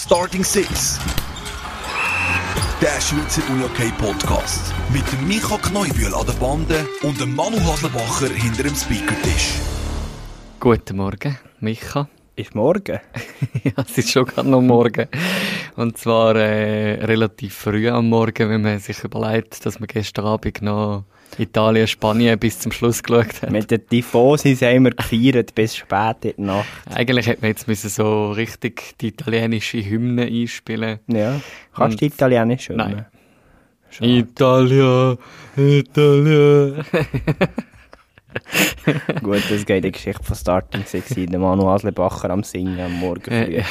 [0.00, 1.00] Starting Six.
[2.80, 4.72] Der Schweizer Unihockey Podcast.
[4.92, 9.54] Mit dem Micha Kneubühl an der Bande und dem Manu Haslebacher hinter dem Speakertisch.
[10.60, 12.08] Guten Morgen, Micha.
[12.36, 13.00] Ist morgen?
[13.64, 15.08] ja, es ist schon gerade noch morgen.
[15.74, 20.62] Und zwar äh, relativ früh am Morgen, wenn man sich überlegt, dass man gestern Abend
[20.62, 21.06] noch
[21.36, 23.50] Italien, Spanien bis zum Schluss geschaut hat.
[23.50, 26.66] Mit den Tifosis haben wir gefeiert bis spät in der Nacht.
[26.94, 31.40] Eigentlich hätte man jetzt müssen so richtig die italienische Hymne einspielen Ja.
[31.74, 32.92] Kannst du Italienisch Nein.
[32.92, 33.06] üben?
[34.00, 35.16] Italia,
[35.56, 36.84] Italia.
[39.22, 41.26] Gut, das geht die Geschichte von Starting Six sein.
[41.26, 43.62] Der Manu Aslebacher am Singen am Morgen früh.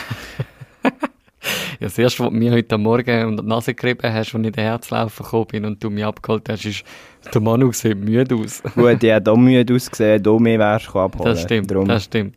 [1.79, 1.87] Ja.
[1.87, 4.33] Ja, das erste, was du mir heute Morgen unter die Nase gerieben hast, als ich
[4.33, 6.83] in den Herzlaufen gekommen bin und du mich abgeholt hast, ist,
[7.31, 8.63] der Manu sieht müde aus.
[8.73, 11.29] Gut, habe auch müde ausgesehen, du mich wärst du abholen.
[11.29, 11.87] Das stimmt, Darum.
[11.87, 12.35] das stimmt.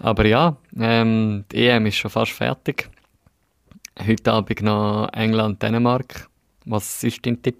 [0.00, 2.90] Aber ja, ähm, die EM ist schon fast fertig.
[4.06, 6.28] Heute Abend noch England-Dänemark.
[6.66, 7.56] Was ist dein Tipp?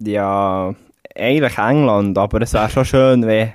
[0.00, 0.74] Ja,
[1.14, 3.52] eigentlich England, aber es wäre schon schön, wenn,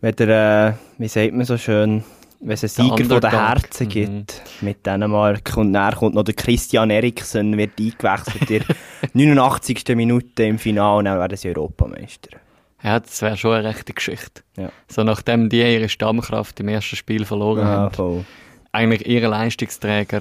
[0.00, 2.04] wenn der, äh, wie sagt man so schön,
[2.40, 3.30] wenn es einen Der Sieger von den.
[3.30, 3.90] Herzen Mhm.
[3.90, 8.76] gibt mit Dänemark und dann kommt noch der Christian Eriksen, wird eingewechselt in der
[9.14, 9.84] 89.
[9.96, 12.38] Minute im Finale und dann werden sie Europameister.
[12.82, 14.42] Ja, das wäre schon eine rechte Geschichte.
[14.58, 14.68] Ja.
[14.88, 17.94] So nachdem die ihre Stammkraft im ersten Spiel verloren Ja, haben.
[17.94, 18.24] voll.
[18.72, 20.20] Eigentlich ihre Leistungsträger.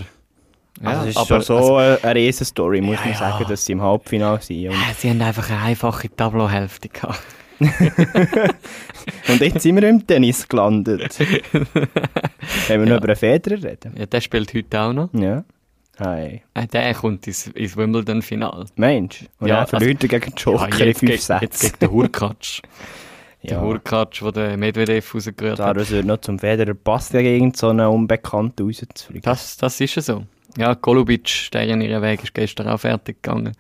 [0.82, 3.18] Ja, also es ist aber schon so eine, eine Riesenstory, muss Ja, man ja.
[3.20, 4.66] sagen, dass sie im Halbfinale sind.
[4.66, 7.20] Äh, Sie haben einfach eine einfache Tableauhälfte gehabt.
[9.30, 11.18] und jetzt sind wir im Tennis gelandet.
[12.68, 13.96] Wenn wir noch über einen Federer reden.
[13.98, 15.10] Ja, der spielt heute auch noch.
[15.14, 15.44] Ja.
[15.98, 16.42] Hey.
[16.56, 18.66] Äh, der kommt ins, ins Wimbledon-Final.
[18.76, 19.26] Mensch.
[19.40, 21.62] Und Ja, ja, dann verliert er gegen Joker in jetzt, fünf gegen, jetzt Sätzen.
[21.68, 22.62] gegen den Hurkacz.
[23.44, 23.62] Der Ja.
[23.62, 25.78] Hurkacz, der den Medvedev rausgerührt Da hat.
[25.78, 29.22] es wird noch zum Federer passt gegen so einen Unbekannten rauszufliegen.
[29.22, 30.24] Das, das ist ja so.
[30.58, 33.52] Ja, Golubic, der in ihren Weg, ist gestern auch fertig gegangen.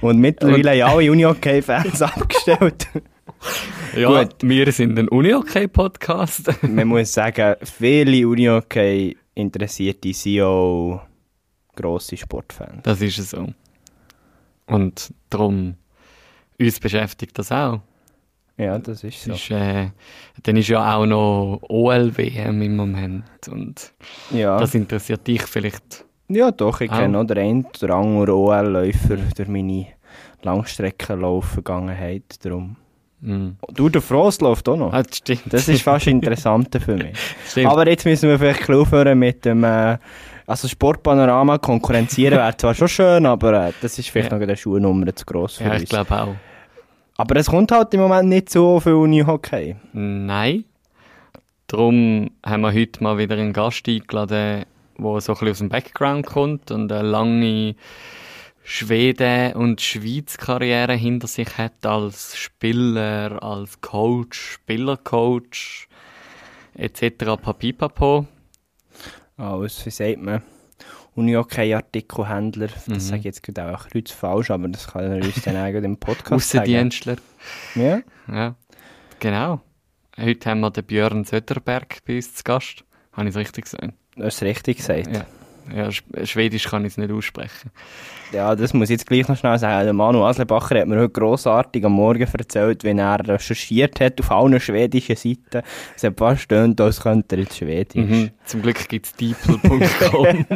[0.00, 2.88] Und mittlerweile haben alle Unihockey-Fans abgestellt.
[3.96, 4.36] Ja, Gut.
[4.42, 6.50] wir sind ein Uni-Hockey-Podcast.
[6.62, 11.02] Man muss sagen, viele Unihockey-Interessierte sind auch
[11.76, 12.82] grosse Sportfans.
[12.84, 13.48] Das ist ja so.
[14.66, 15.74] Und darum,
[16.58, 17.80] uns beschäftigt das auch.
[18.56, 19.32] Ja, das ist so.
[19.32, 19.88] Ist, äh,
[20.42, 23.24] dann ist ja auch noch OLWM im Moment.
[23.50, 23.92] Und
[24.30, 26.06] Ja, das interessiert dich vielleicht.
[26.28, 26.96] ja doch, ich Auch.
[26.98, 29.86] kenne noch den einen oder anderen OL-Läufer durch meine
[30.42, 32.42] Langstreckenlauf-Vergangenheit.
[32.44, 32.76] Darum.
[33.22, 33.50] Mm.
[33.72, 34.92] Du, der Frost läuft auch noch.
[34.92, 35.42] Ah, das stimmt.
[35.46, 37.16] Das ist fast interessanter für mich.
[37.48, 37.70] stimmt.
[37.70, 39.96] Aber jetzt müssen wir vielleicht aufhören mit dem äh,
[40.46, 44.36] also Sportpanorama konkurrenzieren wäre zwar schon schön, aber äh, das ist vielleicht Ja.
[44.38, 45.82] noch eine Schuhnummer zu gross für ja, uns.
[45.84, 46.34] ich glaube auch.
[47.16, 49.76] Aber es kommt halt im Moment nicht so viel Unihockey.
[49.92, 50.64] Nein.
[51.68, 54.64] Darum haben wir heute mal wieder einen Gast eingeladen,
[54.98, 57.74] der so ein bisschen aus dem Background kommt und eine lange
[58.64, 65.88] Schweden- und Schweiz-Karriere hinter sich hat als Spieler, als Coach, Spielercoach
[66.74, 67.36] etc.
[67.42, 68.26] Papipapo.
[69.36, 70.42] Als, wie sagt man,
[71.14, 72.68] Unihockey-Artikelhändler.
[72.68, 73.00] Das Mhm.
[73.00, 75.96] sage ich jetzt gerade auch kreuz falsch, aber das kann er uns dann auch im
[75.98, 76.62] Podcast sagen.
[76.62, 77.16] Aussendienstler.
[77.74, 78.00] Ja?
[78.28, 78.54] Ja,
[79.18, 79.60] genau.
[80.18, 82.84] Heute haben wir den Björn Söderberg bei uns zu Gast.
[83.12, 83.94] Habe ich es richtig gesagt?
[84.16, 85.08] Das ist richtig gesagt.
[85.08, 85.26] Ja.
[85.74, 85.88] ja.
[85.88, 87.70] Sch- Schwedisch kann ich es nicht aussprechen.
[88.32, 89.84] Ja, das muss ich jetzt gleich noch schnell sagen.
[89.84, 94.30] Der Manu Aslebacher hat mir heute grossartig am Morgen erzählt, wenn er recherchiert hat auf
[94.30, 95.62] allen schwedischen Seiten.
[95.94, 98.02] Es hat fast stöhnt, als könnte er jetzt Schwedisch.
[98.02, 98.30] Mhm.
[98.46, 100.46] Zum Glück gibt es deeple.com.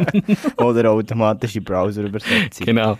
[0.65, 2.65] Oder automatische Browserübersetzung.
[2.65, 2.97] genau.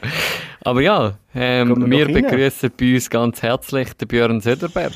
[0.61, 4.93] Aber ja, ähm, wir begrüßen bei uns ganz herzlich den Björn Söderberg.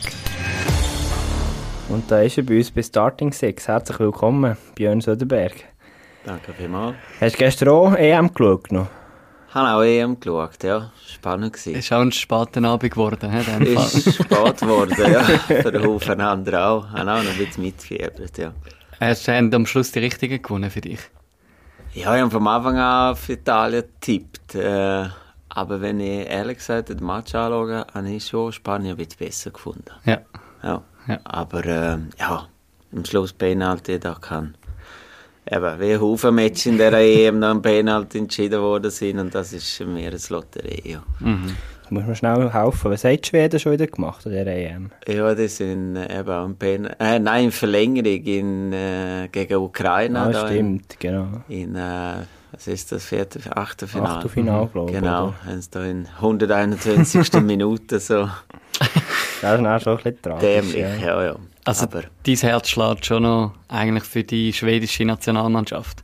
[1.90, 3.68] Und da ist er bei uns bei Starting Six.
[3.68, 5.54] Herzlich willkommen, Björn Söderberg.
[6.24, 6.96] Danke vielmals.
[7.20, 8.88] Hast du gestern auch EM geschaut noch?
[9.54, 10.92] Habe auch EM geschaut, ja.
[11.06, 11.76] Spannend gewesen.
[11.76, 13.86] Ist auch ein später Abend geworden, in dem Fall.
[13.86, 15.24] Ist spät geworden, ja.
[15.48, 16.90] Für einen Haufen andere auch.
[16.90, 18.54] Haben auch noch ein bisschen mitgefiebert, ja.
[19.00, 21.00] Hast du am Schluss die Richtigen gewonnen für dich?
[21.94, 24.56] Ja, ich habe vom Anfang an auf Italien getippt.
[24.56, 25.10] Äh,
[25.50, 29.52] aber wenn ich ehrlich gesagt den Match anschaue, habe ich schon Spanien ein bisschen besser
[29.52, 29.92] gefunden.
[30.06, 30.22] Ja.
[30.64, 30.82] Ja.
[31.08, 31.20] Ja.
[31.26, 32.48] Aber äh, ja,
[32.96, 34.56] am Schluss Penalty, da kann
[35.50, 39.54] eben, wie Haufen Matches in der EM noch ein Penalty entschieden worden sind und das
[39.54, 41.04] ist mehr eine Lotterie, ja.
[41.20, 41.56] Mhm.
[41.90, 42.92] Du musst mir schnell helfen.
[42.92, 44.92] Was hat die Schweden schon wieder gemacht an dieser EM?
[45.10, 49.58] Ja, das sind äh, eben auch ein Pen äh, nein, in Verlängerung in, äh, gegen
[49.58, 50.20] Ukraine.
[50.20, 51.28] Ah, da stimmt, genau.
[51.50, 52.14] In, in äh,
[52.54, 54.10] was ist das, vierte, achte Finale?
[54.10, 54.98] Achtelfinale, glaube ich.
[54.98, 57.34] Genau, haben sie da in 121.
[57.42, 58.30] Minute so
[58.80, 60.42] Das ist dann schon ein bisschen tragisch.
[60.42, 60.96] dämlich, ja.
[60.96, 61.36] ja, ja.
[61.66, 66.02] Also Aber dein Herz schlägt schon noch eigentlich für die schwedische Nationalmannschaft.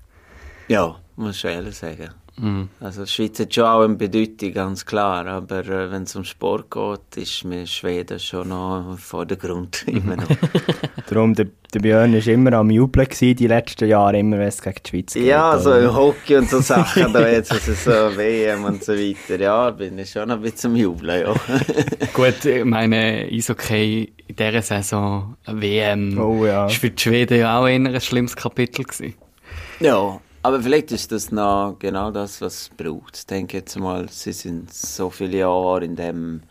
[0.67, 2.09] ja, muss ich ehrlich sagen.
[2.39, 2.69] Mhm.
[2.79, 5.25] Also die Schweiz hat schon auch eine Bedeutung, ganz klar.
[5.25, 9.83] Aber äh, wenn es um Sport geht, ist mir Schweden schon noch vor der Grund.
[9.87, 10.27] Immer noch.
[11.09, 14.61] Darum, der, der Björn war immer am Jubeln gewesen, die letzten Jahre, immer wenn es
[14.61, 15.23] gegen die Schweiz geht.
[15.25, 19.39] ja, so im Hockey und so Sachen, da jetzt also so WM und so weiter.
[19.39, 21.33] Ja, bin ich schon ein bisschen am Jubeln, ja.
[22.13, 26.65] Gut, ich meine, Eishockey in dieser Saison, WM, Oh ja.
[26.67, 29.13] ist für die Schweden ja auch eher ein schlimmes Kapitel gewesen.
[29.79, 33.17] Ja, aber vielleicht ist das noch genau das, was es braucht.
[33.17, 36.41] Ich denke jetzt mal, sie sind so viele Jahre in dem,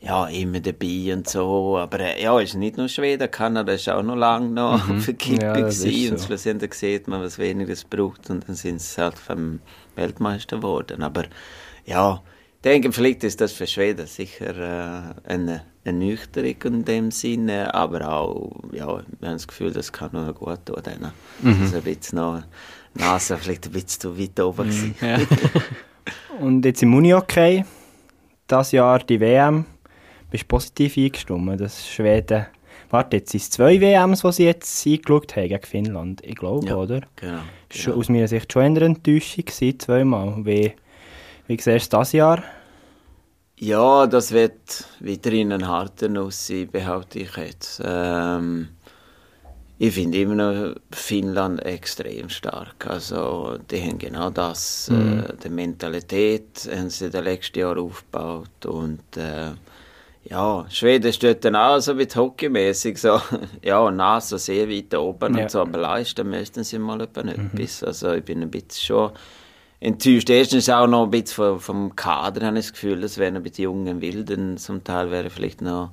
[0.00, 1.76] ja, immer dabei und so.
[1.76, 5.14] Aber äh, ja, es ist nicht nur Schweden, Kanada ist auch noch lange noch der
[5.14, 6.12] Kippe Ja, gewesen.
[6.12, 6.26] Und so.
[6.26, 8.30] schlussendlich sieht man, was weniger es braucht.
[8.30, 9.58] Und dann sind sie halt vom
[9.96, 11.02] Weltmeister geworden.
[11.02, 11.24] Aber
[11.84, 12.22] ja,
[12.56, 14.56] ich denke, vielleicht ist das für Schweden sicher
[15.26, 20.10] äh, eine Ernüchterung in dem Sinne, aber auch, ja, wir haben das Gefühl, das kann
[20.12, 20.80] noch gut tun.
[20.86, 21.10] Denen.
[21.44, 22.42] Also ein bisschen noch,
[22.94, 24.94] Nase vielleicht ein bisschen zu weit oben gewesen.
[25.00, 25.18] Ja.
[26.40, 27.64] Und jetzt im Unihockey,
[28.46, 29.64] das Jahr die WM,
[30.30, 32.46] bist du positiv eingestimmt, dass Schweden...
[32.90, 36.20] Warte, jetzt sind es zwei WMs, die sie jetzt eingeschaut haben gegen Finnland.
[36.26, 37.00] Ich glaube, Ja, oder?
[37.16, 37.38] Genau.
[37.70, 37.98] Schon, genau.
[37.98, 40.34] aus meiner Sicht schon eine Enttäuschung gewesen, zweimal.
[40.44, 40.74] Wie,
[41.46, 42.42] wie siehst du das Jahr?
[43.56, 47.80] Ja, das wird weiterhin ein harter Nuss sein, behaupte ich jetzt.
[47.82, 48.68] Ähm,
[49.84, 52.86] ich finde immer noch Finnland extrem stark.
[52.86, 58.64] Also, die haben genau das, äh, die Mentalität haben sie in den letzten Jahren aufgebaut.
[58.64, 59.50] Und äh,
[60.30, 63.20] ja, Schweden steht dann auch so mit hockeymäßig so,
[63.64, 65.42] ja, Nase sehr weit oben Ja.
[65.42, 67.82] und so, aber leisten müssten sie mal etwas.
[67.82, 69.10] Also, ich bin ein bisschen schon
[69.80, 70.30] enttäuscht.
[70.30, 73.42] Erstens auch noch ein bisschen vom, vom Kader, habe ich das Gefühl, das wären ein
[73.42, 74.58] bisschen jungen Wilden.
[74.58, 75.90] Zum Teil wäre vielleicht noch,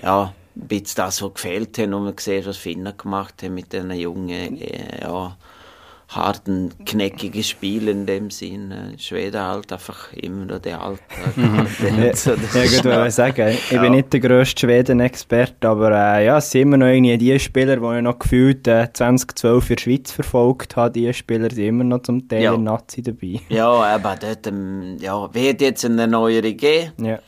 [0.00, 1.84] ja, ein bisschen das, was gefehlt hat.
[1.86, 5.36] Und man sieht, was Finnen gemacht haben mit diesen jungen, äh, ja,
[6.08, 8.70] harten, knackigen Spielen in dem Sinn.
[8.70, 10.78] Äh, Schweden halt einfach immer noch der.
[11.98, 13.48] Ja, so, ja, gut, ich sagen.
[13.48, 13.80] Ich Ja.
[13.82, 17.76] bin nicht der grösste Schweden-Experte, aber äh, ja, es sind immer noch irgendwie die Spieler,
[17.76, 20.92] die ich noch gefühlt äh, 2012 für die Schweiz verfolgt habe.
[20.92, 22.56] Die Spieler sind immer noch zum Teil Ja.
[22.56, 23.40] Nazi dabei.
[23.48, 26.92] Ja, aber dort, ähm, ja, wird jetzt eine Erneuerung geben.
[27.04, 27.18] Ja.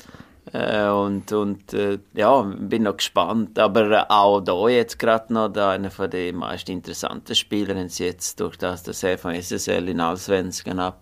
[0.52, 3.58] Äh, und und äh, ja, bin noch gespannt.
[3.58, 8.06] Aber äh, auch da jetzt gerade noch da einer von den meist interessanten Spielern sie
[8.06, 11.00] jetzt durch das, dass er von SSL in Allsvenskan ab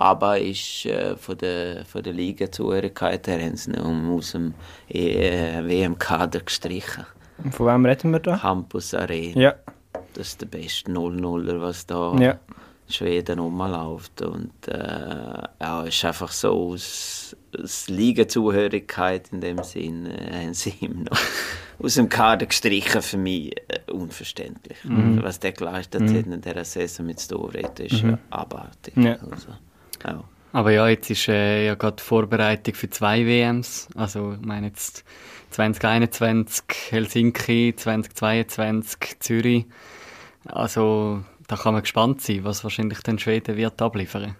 [0.00, 4.54] aber ist äh, von der von der Liga-Zugehörigkeit her haben sie ihn um, aus dem
[4.88, 7.04] äh, WM-Kader gestrichen.
[7.42, 8.36] Und Von wem reden wir da?
[8.36, 9.40] Campus Arena.
[9.40, 9.54] Ja.
[10.14, 12.38] Das ist der beste 0-0er, was da Ja.
[12.88, 14.22] Schweden rumläuft.
[14.22, 20.74] Und äh, ja, es ist einfach so aus, aus in dem Sinn, äh, haben sie
[20.80, 21.18] ihm noch
[21.82, 24.78] aus dem Kader gestrichen für mich äh, unverständlich.
[25.22, 28.96] Was der geleistet hat in dieser Saison mit Storette ist äh, abartig.
[28.96, 29.16] Ja.
[29.30, 29.48] Also,
[30.04, 30.24] ja.
[30.52, 33.88] Aber ja, jetzt ist äh, ja gerade die Vorbereitung für zwei WMs.
[33.94, 35.04] Also, ich meine jetzt
[35.50, 39.66] 2021 Helsinki, 2022 Zürich.
[40.46, 44.36] Also, da kann man gespannt sein, was wahrscheinlich dann Schweden wird abliefern.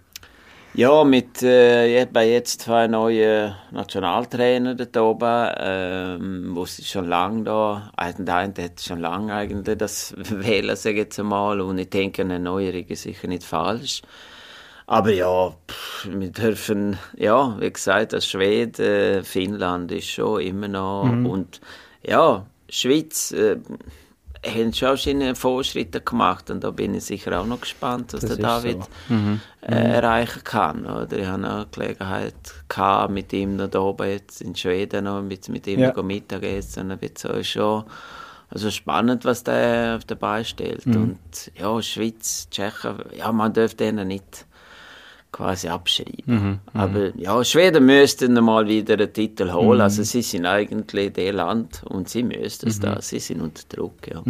[0.75, 7.43] Ja, mit äh, bei jetzt zwei neuen Nationaltrainer dort oben, ähm, wo sie schon lange
[7.43, 11.79] da, also der eine hat schon lange eigentlich das wählen, sage ich jetzt einmal, und
[11.79, 14.03] ich denke, eine Neuerung ist sicher nicht falsch.
[14.85, 21.03] Aber ja, pff, wir dürfen, ja, wie gesagt, als Schweden, Finnland ist schon immer noch,
[21.03, 21.61] und
[22.03, 23.57] ja, Schweiz, äh,
[24.45, 28.37] haben schon seine Fortschritte gemacht und da bin ich sicher auch noch gespannt, was Das
[28.37, 28.77] der David
[29.09, 29.15] so.
[29.67, 30.85] äh, erreichen kann.
[30.85, 32.33] Oder ich hatte auch Gelegenheit
[32.69, 36.01] gehabt, mit ihm noch da oben jetzt in Schweden noch mit, mit ihm Ja.
[36.01, 36.91] Mittagessen.
[36.91, 37.83] Und so ist schon
[38.49, 40.85] also spannend, was der auf der Beine stellt.
[40.85, 41.19] Und
[41.55, 44.45] ja, Schweiz, Tschechen, ja, man darf denen nicht
[45.31, 46.59] quasi abschreiben.
[46.73, 49.81] Aber ja, Schweden müssten mal wieder einen Titel holen.
[49.81, 52.99] Also sie sind eigentlich der Land und sie müssten es da.
[53.01, 54.23] Sie sind unter Druck, ja.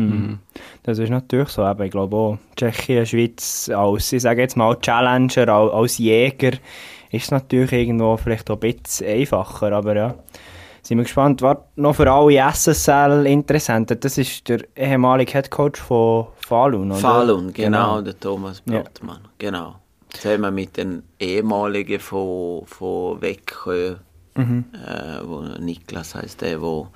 [0.83, 1.63] Das ist natürlich so.
[1.63, 6.57] Aber ich glaube auch, Tschechien, Schweiz, als, ich sage jetzt mal, Challenger, als, Jäger,
[7.11, 9.71] ist es natürlich irgendwo vielleicht auch ein bisschen einfacher.
[9.71, 10.15] Aber ja,
[10.81, 11.41] sind wir gespannt.
[11.41, 16.99] Was noch für alle SSL-Interessenten, das ist der ehemalige Headcoach von Falun, oder?
[16.99, 18.83] Falun, genau, der Thomas Ja.
[20.11, 20.37] Brotmann, genau.
[20.37, 23.95] Zusammen mit den ehemaligen von, von Weckö,
[24.35, 24.65] Mhm.
[24.73, 26.87] äh, wo Niklas heißt der, wo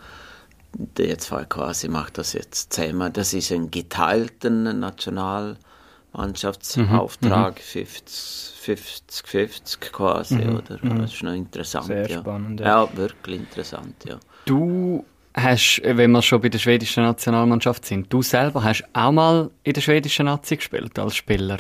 [0.98, 3.12] der zwei quasi macht das jetzt zusammen.
[3.12, 10.78] Das ist ein geteilten Nationalmannschaftsauftrag, 50-50 quasi, oder?
[10.82, 11.94] Das ist noch interessant, Mhm.
[11.94, 12.20] Sehr ja.
[12.20, 12.84] spannend, ja.
[12.86, 12.98] ja.
[12.98, 14.18] wirklich interessant, ja.
[14.46, 15.04] Du
[15.36, 19.74] hast, wenn wir schon bei der schwedischen Nationalmannschaft sind, du selber hast auch mal in
[19.74, 21.58] der schwedischen Nazi gespielt als Spieler?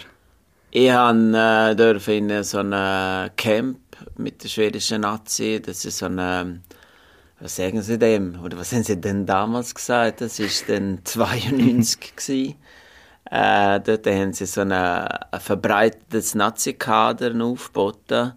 [0.75, 3.77] Ich habe äh, in so einem Camp
[4.17, 6.61] mit der schwedischen Nazi, das ist so eine,
[7.39, 10.21] was sagen Sie dem, oder was haben Sie denn damals gesagt?
[10.21, 12.55] Das war dann 92 gewesen.
[13.29, 18.33] Äh, dort haben sie so ein, ein verbreitetes Nazi-Kader aufgeboten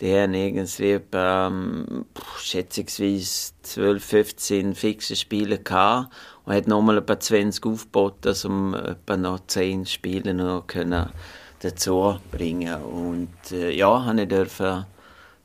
[0.00, 2.04] die haben irgendwie ähm,
[2.38, 6.14] schätzungsweise 12, 15 fixe Spiele gehabt
[6.44, 11.10] und hat nochmal etwa 20 aufgeboten, um etwa noch 10 Spiele noch können
[11.60, 14.86] dazu bringen Und äh, ja, habe ich dürfen,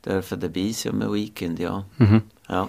[0.04, 1.84] dürfen dabei sein am Weekend, ja.
[1.98, 2.22] Mhm.
[2.48, 2.68] ja.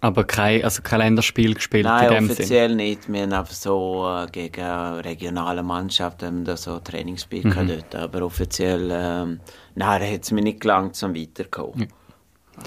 [0.00, 2.76] Aber kein, also kein Länderspiel gespielt Nein, in dem offiziell Sinn.
[2.76, 3.12] nicht.
[3.12, 7.68] Wir haben einfach so äh, gegen regionale Mannschaften da so Trainingsspiel mhm.
[7.68, 7.94] dort.
[7.94, 9.38] Aber offiziell, ähm,
[9.76, 11.82] nein, hat es mir nicht gelangt, zum weiterzukommen.
[11.82, 12.62] Ja.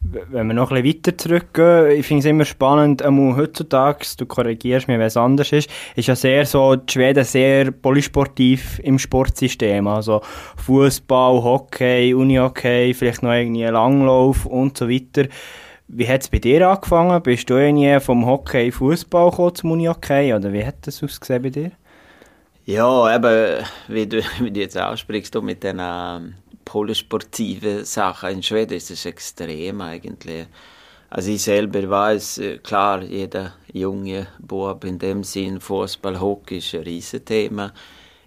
[0.00, 4.26] Wenn wir noch ein bisschen weiter zurückgehen, ich finde es immer spannend, einmal heutzutage, du
[4.26, 9.00] korrigierst mich, wenn es anders ist, ist ja sehr so, die Schweden sehr polysportiv im
[9.00, 10.20] Sportsystem, also
[10.64, 15.28] Fußball, Hockey, Unihockey, vielleicht noch irgendwie Langlauf und so weiter.
[15.88, 17.22] Wie hat es bei dir angefangen?
[17.22, 21.50] Bist du irgendwie vom Hockey Fußball gekommen zum Unihockey oder wie hat das ausgesehen bei
[21.50, 21.72] dir?
[22.64, 26.34] Ja, eben, wie du, wie du jetzt aussprichst, du mit den ähm,
[26.66, 30.46] polysportiven Sachen in Schweden ist es extrem eigentlich.
[31.08, 36.74] Also ich selber weiß, äh, klar, jeder junge Bub in dem Sinn, Fußball, Hockey ist
[36.74, 37.72] ein Riesenthema.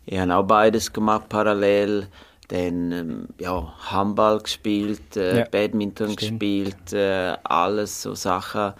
[0.05, 2.07] Ich habe auch beides gemacht parallel
[2.47, 6.39] dann ähm, ja, Handball gespielt, äh, ja, Badminton stimmt.
[6.39, 8.73] gespielt, äh, alles so Sachen.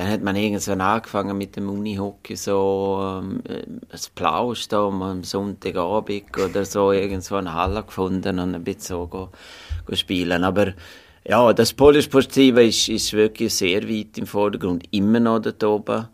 [0.00, 3.42] Dann hat man irgendwann angefangen mit dem Unihockey, so ähm,
[4.14, 9.28] Plausch da am Sonntagabend oder so irgendwo eine Halle gefunden und ein bisschen so go,
[9.84, 10.42] go spielen.
[10.42, 10.72] Aber
[11.28, 16.08] ja, das Polysportive ist, ist wirklich sehr weit im Vordergrund, immer noch dort oben.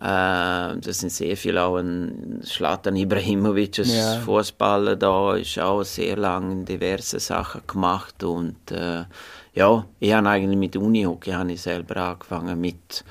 [0.00, 4.18] Äh, das sind sehr viele auch ein Schlatan Ibrahimovic, ein ja.
[4.18, 9.04] Fußballer da, ist auch sehr lange diverse Sachen gemacht und äh,
[9.54, 13.04] ja, ich habe eigentlich mit Unihockey habe ich selber angefangen mit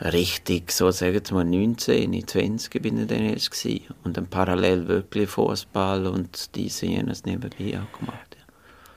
[0.00, 3.94] richtig, so sagen wir mal 19, 20 bin ich dann erst gewesen.
[4.04, 8.34] und dann parallel wirklich Fußball und diese jenes nebenbei auch gemacht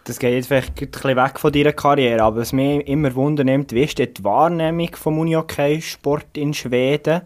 [0.07, 3.74] das geht jetzt vielleicht ein bisschen weg von deiner Karriere, aber was mich immer wundernimmt,
[3.74, 7.24] wie ist die Wahrnehmung vom Unihockey-Sport in Schweden?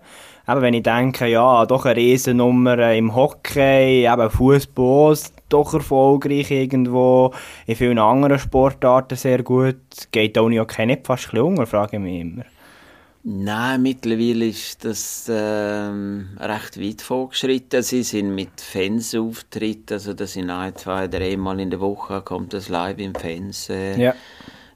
[0.47, 5.15] Eben, wenn ich denke, ja, doch eine Riesennummer im Hockey, eben Fußball,
[5.53, 7.33] doch erfolgreich irgendwo,
[7.65, 9.77] in vielen anderen Sportarten sehr gut.
[10.11, 12.43] Geht der Unihockey nicht fast ein bisschen unter, frage ich mich immer.
[13.23, 17.83] Nein, mittlerweile ist das ähm, recht weit vorgeschritten.
[17.83, 22.67] Sie sind mit Fansauftritten, also das sind ein, zwei, dreimal in der Woche kommt das
[22.69, 23.99] live im Fernsehen.
[23.99, 24.15] Ja.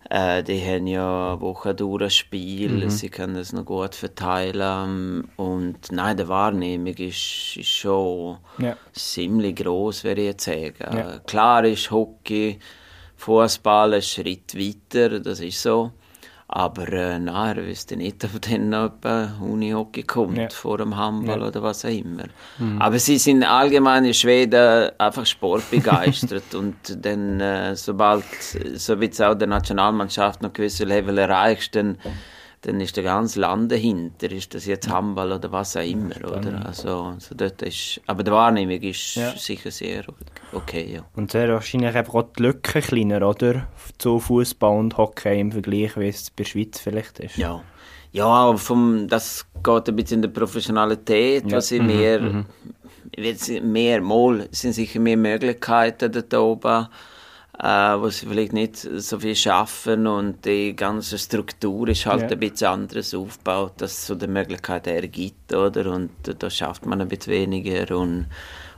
[0.10, 2.90] Äh, die haben ja eine Woche durch ein Spiel, mhm.
[2.90, 5.28] sie können es noch gut verteilen.
[5.36, 8.78] Und nein, die Wahrnehmung ist, ist schon ja.
[8.94, 10.76] ziemlich groß, würde ich jetzt sagen.
[10.80, 11.20] Ja.
[11.20, 12.60] Klar ist Hockey,
[13.16, 15.92] Fußball ein Schritt weiter, das ist so.
[16.48, 18.92] Aber äh, nein, er wüsste nicht, ob dann noch
[19.42, 20.50] Unihockey kommt, ja.
[20.50, 21.48] vor dem Handball ja.
[21.48, 22.26] oder was auch immer.
[22.60, 22.80] Mhm.
[22.80, 28.26] Aber sie sind allgemein in Schweden einfach sportbegeistert und dann, äh, sobald,
[28.76, 31.98] so wie es auch der Nationalmannschaft noch gewisse Level erreicht, dann
[32.66, 36.66] dann ist der ganze Land dahinter, ist das jetzt Handball oder was auch immer, oder?
[36.66, 39.38] Also, also dort ist, aber die Wahrnehmung ist ja.
[39.38, 40.06] sicher sehr
[40.52, 41.06] okay, ja.
[41.16, 43.68] Und sehr wahrscheinlich einfach auch die Lücke kleiner, oder?
[44.00, 47.38] Zu Fußball und Hockey im Vergleich, wie es bei der Schweiz vielleicht ist.
[47.38, 47.62] Ja.
[48.12, 51.58] Ja, vom, das geht ein bisschen in der Professionalität, ja.
[51.58, 52.46] was ich mhm, mehr, mhm.
[53.72, 56.88] mehr, mal sind sicher mehr Möglichkeiten da oben
[57.60, 62.28] äh, wo sie vielleicht nicht so viel schaffen und die ganze Struktur ist halt ja.
[62.30, 65.94] ein bisschen anders aufgebaut, dass es so die Möglichkeit ergibt, oder?
[65.94, 68.28] Und da schafft man ein bisschen weniger und,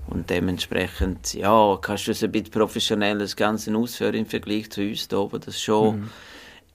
[0.07, 4.81] und dementsprechend, ja, kannst du es ein bisschen professionell das Ganze ausführen im Vergleich zu
[4.81, 6.09] uns da oben, das ist schon mhm.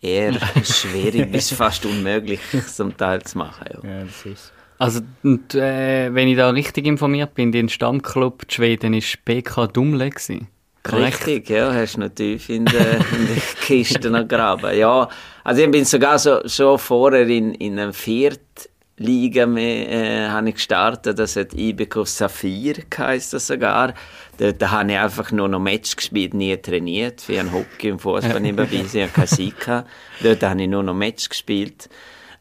[0.00, 0.32] eher
[0.64, 3.88] schwierig bis fast unmöglich zum Teil zu machen, ja.
[3.88, 8.94] ja das ist also, und, äh, wenn ich da richtig informiert bin, den Stammclub Schweden
[8.94, 10.49] ist BK Dumle gewesen.
[10.91, 14.77] Richtig, ja, hast du noch tief in der, in der Kiste noch graben.
[14.77, 15.09] Ja,
[15.45, 21.19] also ich bin sogar so, schon vorher in, in einer Viertliga äh, habe ich gestartet,
[21.19, 23.95] das hat Ibeco Saphir heisst das sogar.
[24.39, 28.01] Da, da habe ich einfach nur noch Match gespielt, nie trainiert, für einen Hockey und
[28.01, 29.87] Fußball nebenbei, ich habe keine Sika.
[30.21, 31.89] Dort habe ich nur noch Match gespielt.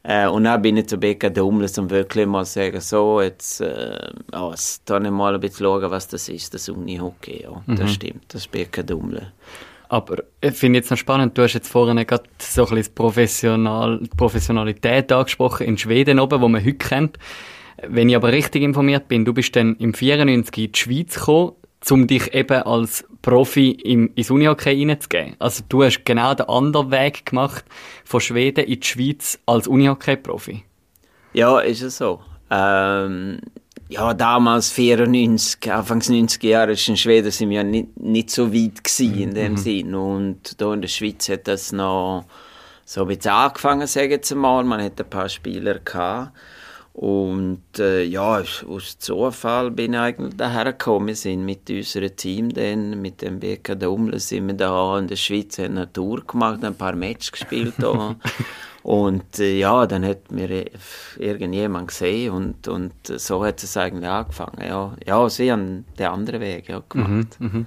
[0.04, 4.10] Äh, und dann bin ich zu Becca Dumles um wirklich mal sagen, so, jetzt, äh,
[4.32, 7.76] oh, jetzt mal ein bisschen schauen, was das ist, das Unihockey, ja, mhm.
[7.76, 9.32] das stimmt, das ist Becca Dumle.
[9.88, 14.00] Aber ich finde jetzt noch spannend, du hast jetzt vorhin gerade so ein bisschen Professional,
[14.16, 17.18] Professionalität angesprochen in Schweden oben, wo man heute kennt.
[17.86, 21.52] Wenn ich aber richtig informiert bin, du bist dann im 94 in die Schweiz gekommen,
[21.90, 25.36] um dich eben als Profi im, ins Unihockey reinzugeben.
[25.38, 27.64] Also du hast genau den anderen Weg gemacht,
[28.04, 30.64] von Schweden in die Schweiz als Unihockey-Profi.
[31.32, 32.20] Ja, ist es so.
[32.50, 33.40] Ähm,
[33.88, 38.84] ja, damals 94, Anfangs 90 Jahre in Schweden sind wir ja nicht, nicht so weit
[38.84, 39.56] gewesen in dem mhm.
[39.56, 39.94] Sinn.
[39.94, 42.24] Und da in der Schweiz hat das noch
[42.84, 44.64] so ein bisschen angefangen, sagen wir mal.
[44.64, 46.32] Man hat ein paar Spieler gehabt.
[46.94, 51.06] Und äh, ja, aus Zufall bin ich eigentlich daher gekommen.
[51.06, 55.16] Wir sind mit unserem Team dann, mit dem BK Dumle, sind wir da in der
[55.16, 57.74] Schweiz eine Tour gemacht, ein paar Matches gespielt.
[58.82, 60.66] und äh, ja, dann hat mir
[61.18, 64.62] irgendjemand gesehen und, und so hat es eigentlich angefangen.
[64.62, 67.40] Ja, ja sie haben den anderen Weg ja, gemacht.
[67.40, 67.66] Mhm, mhm.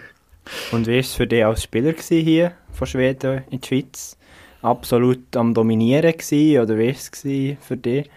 [0.72, 4.16] und wie war es für dich als Spieler hier von Schweden in die Schweiz?
[4.62, 8.08] Absolut am Dominieren gewesen, oder wie war es für dich?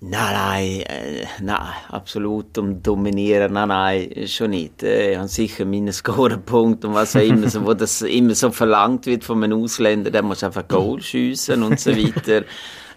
[0.00, 4.82] Nein, nein, äh, nein, absolut um dominieren, nein, nein, schon nicht.
[4.82, 8.50] Äh, ich habe sicher meine Scorepunkte und was auch immer, so, wo das immer so
[8.50, 12.44] verlangt wird von einem Ausländer, der muss einfach Goal schiessen und so weiter.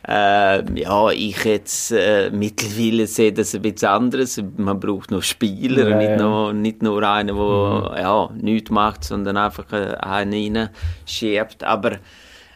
[0.07, 4.41] Äh, ja, ich jetzt äh, mittlerweile sehe das ein bisschen anderes.
[4.55, 6.17] Man braucht noch Spieler, ja, nicht, ja.
[6.17, 7.97] Nur, nicht nur einen, der mhm.
[7.97, 10.69] ja, nichts macht, sondern einfach äh, einen
[11.05, 11.63] reinschiebt.
[11.63, 11.97] Aber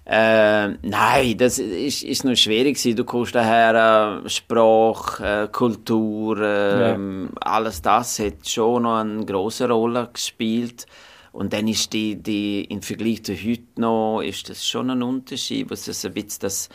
[0.06, 2.98] äh, nein, das ist, ist noch schwierig gewesen.
[2.98, 7.00] Du kommst daher, äh, Sprache, äh, Kultur, äh, ja.
[7.40, 10.86] alles das hat schon noch eine große Rolle gespielt.
[11.32, 15.72] Und dann ist die, die, im Vergleich zu heute noch, ist das schon ein Unterschied,
[15.72, 16.70] was das ein bisschen das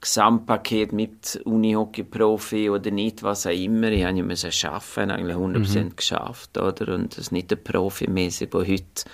[0.00, 3.88] Gesamtpaket mit Unihockey-Profi oder nicht, was auch immer.
[3.88, 5.96] Ich habe ja müssen schaffen, eigentlich 100% mhm.
[5.96, 6.94] geschafft, oder?
[6.94, 9.04] Und das ist nicht der Profimäßig, der heute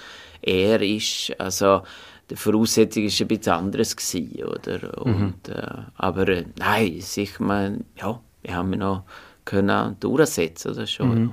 [0.40, 1.34] er ist.
[1.38, 1.82] Also,
[2.30, 5.02] die Voraussetzung war ein bisschen anderes gewesen, oder?
[5.02, 5.54] Und, mhm.
[5.54, 9.04] äh, aber äh, nein, sicher, man, ja, wir haben wir noch
[9.44, 11.08] können durchsetzen, das schon.
[11.08, 11.32] Mhm.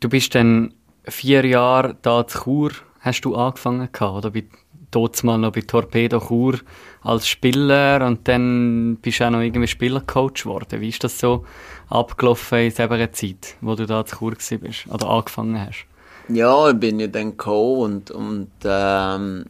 [0.00, 4.30] Du bist dann vier Jahre da zu Chur, hast du angefangen gehabt, oder?
[4.30, 4.44] Bei,
[4.90, 6.60] dort mal noch bei Torpedo Chur
[7.02, 10.80] als Spieler und dann bist du auch noch irgendwie Spielercoach geworden.
[10.80, 11.44] Wie ist das so
[11.88, 15.86] abgelaufen in dieser Zeit, wo du da zu Chur bist oder angefangen hast?
[16.34, 19.44] Ja, ich bin ja dann gekommen und, und ähm,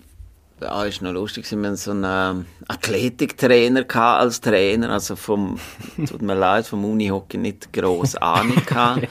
[0.61, 5.59] ja, ist noch lustig, wir hatten so einen Athletiktrainer als Trainer, also vom,
[6.09, 9.09] tut mir leid, vom Unihockey nicht gross Ahnung gehabt.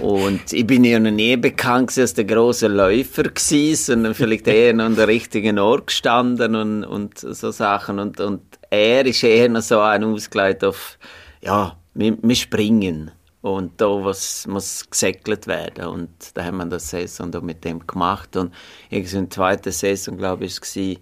[0.00, 4.74] Und ich bin ja noch nie bekannt als der große Läufer gewesen, sondern vielleicht eher
[4.74, 7.98] noch an der richtigen Ort gestanden und, und so Sachen.
[7.98, 10.98] Und, und er ist eher noch so ein Ausgleich auf,
[11.40, 13.10] ja, wir, wir springen.
[13.46, 15.86] Und da was muss gesäckelt werden.
[15.86, 18.36] Und da haben wir das Saison da mit dem gemacht.
[18.36, 18.52] Und
[18.90, 20.96] irgendwie in der zweiten Saison, glaube ich, war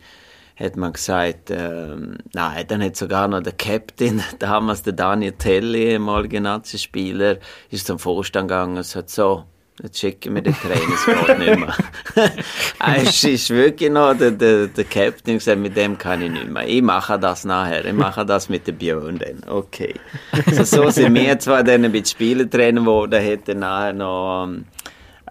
[0.56, 5.84] hat man gesagt, ähm, nein, dann hat sogar noch der Captain, damals der Daniel Telly,
[5.92, 7.38] ehemaliger Nazi-Spieler,
[7.70, 9.44] ist zum Vorstand gegangen und hat so,
[9.82, 11.74] Jetzt schicken wir den Trainer, es geht nicht mehr.
[12.96, 16.66] es ist wirklich noch der, der, der Captain gesagt, mit dem kann ich nicht mehr.
[16.68, 19.42] Ich mache das nachher, ich mache das mit dem Björn dann.
[19.50, 19.94] Okay.
[20.46, 24.66] Also so sind wir zwar dann ein bisschen Spielertrainer geworden, hätte nachher noch ähm,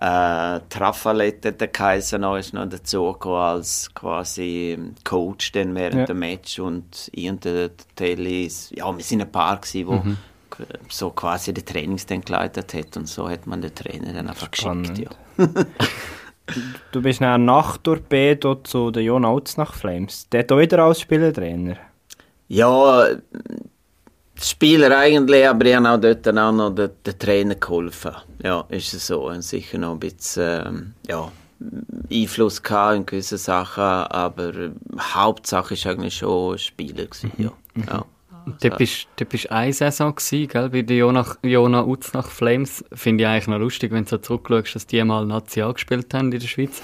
[0.02, 6.06] äh, Trafalette, der Kaiser, noch, ist noch dazu als quasi Coach dann während ja.
[6.06, 10.18] dem Match und ich und der Telly, ja, wir sind ein Paar gewesen, wo mhm
[10.90, 14.50] so quasi den Trainings dann geleitet hat und so hat man den Trainer dann einfach
[14.54, 14.90] Spannend.
[14.90, 15.16] geschickt.
[15.38, 15.48] Ja.
[16.92, 20.28] du bist dann nach Torpedo zu den Jon nach Flames.
[20.30, 21.78] Der auch wieder als Spielertrainer?
[22.48, 23.08] Ja,
[24.42, 28.14] Spieler eigentlich, aber ich habe auch dort auch noch den, den Trainer geholfen.
[28.44, 29.30] Ja, ist es so.
[29.30, 31.32] Und sicher noch ein bisschen ähm, ja,
[32.12, 37.52] Einfluss gehabt in gewissen Sachen, aber Hauptsache ist eigentlich schon Spieler gewesen, ja.
[37.76, 37.84] Mhm.
[37.88, 38.06] ja.
[38.78, 42.84] Bist, du bist eine Saison gewesen, gell, bei den Jona, Jona Uznach Flames.
[42.94, 46.32] Finde ich eigentlich noch lustig, wenn du so zurückschaust, dass die mal Nazi gespielt haben
[46.32, 46.82] in der Schweiz.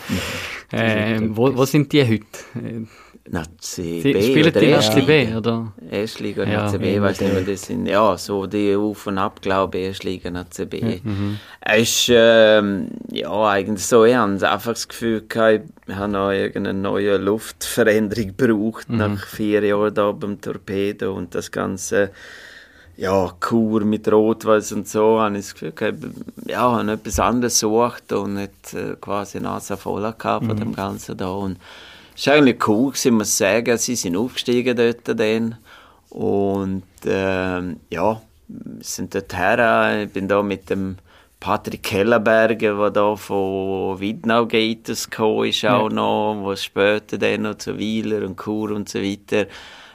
[0.71, 2.87] Äh, wo, wo sind die heute?
[3.31, 4.21] Nazi B.
[4.21, 5.71] Spielen die Nazi B, oder?
[5.89, 9.41] Erstliga ja, Nazi B, weiß nicht mehr, das sind, ja, so die Auf- und Ab,
[9.41, 10.31] glaube ich, Erstliga.
[10.31, 11.39] Mhm.
[11.61, 16.31] Es ist, ähm, ja, eigentlich so, ich habe einfach das Gefühl gehabt, ich habe noch
[16.31, 18.97] irgendeine neue Luftveränderung gebraucht, mhm.
[18.97, 22.09] nach vier Jahren da beim Torpedo und das Ganze,
[22.97, 25.99] ja, Kur mit Rotweiß und so, habe ich das Gefühl gehabt,
[26.47, 30.59] ja, habe etwas anderes gesucht und nicht äh, quasi Nase voll gehabt von mhm.
[30.59, 31.57] dem Ganzen da und
[32.19, 33.77] es war eigentlich cool, gewesen, muss ich sagen.
[33.77, 35.57] Sie sind aufgestiegen dort dann.
[36.09, 38.21] Und äh, ja,
[38.81, 40.03] sind dort her.
[40.03, 40.97] Ich bin da mit dem
[41.39, 45.77] Patrick Kellerberger, der da von Widnau Gators gekommen ist, ja.
[45.77, 49.47] auch noch, wo später dann noch zu Wieler und Chur und so weiter,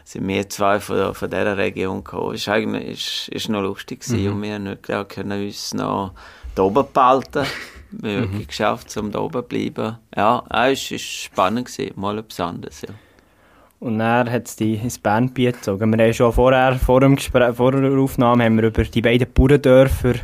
[0.04, 2.36] sind wir zwei von, von dieser Region gekommen.
[2.36, 4.32] Ist eigentlich, ist, ist noch lustig gewesen mhm.
[4.32, 6.14] und wir nicht, können uns noch
[6.54, 7.44] da oben behalten.
[8.00, 8.46] Wir mhm.
[8.46, 9.98] geschafft, um da oben zu bleiben.
[10.16, 12.94] Ja, es war spannend, gewesen, mal etwas anderes, ja.
[13.80, 15.94] Und dann hat es die ins Bandbiet gezogen.
[15.94, 19.30] Wir haben schon vorher, vor, dem Gespräch, vor der Aufnahme, haben wir über die beiden
[19.30, 20.14] Bauerndörfer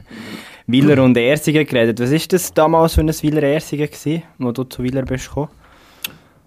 [0.66, 2.00] Wieler und Ersingen geredet.
[2.00, 5.50] Was war das damals für ein Wieler Ersingen, gewesen, wo du zu Wieler bist gekommen?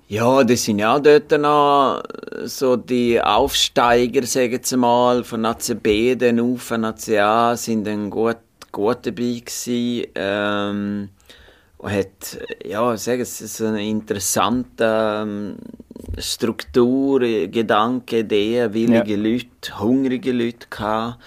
[0.07, 2.03] Ja, das sind ja dort noch
[2.45, 8.37] so die Aufsteiger, sagen wir mal, von ACB dann auf ACA, sind dann gut,
[8.73, 10.07] gut dabei gewesen.
[10.15, 11.09] Ähm,
[11.81, 15.55] hat, ja, ich sage, es ist eine interessante ähm,
[16.17, 19.17] Struktur, Gedanken, Ideen, willige ja.
[19.17, 21.21] Leute, hungrige Leute gehabt.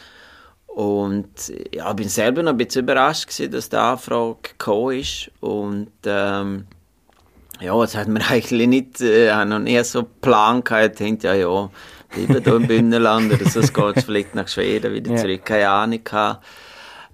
[0.66, 5.30] Und ja, ich bin selber noch ein bisschen überrascht gewesen, dass die Anfrage gekommen ist.
[5.40, 6.66] Und ähm,
[7.60, 11.00] ja, es hat mir eigentlich nicht, äh, noch nie so Plan gehabt.
[11.00, 11.70] Ich dachte, ja, ja,
[12.14, 15.16] lieber hier im Bündnerland oder sonst geht es vielleicht nach Schweden wieder ja.
[15.16, 15.44] zurück.
[15.44, 16.44] Keine Ahnung gehabt.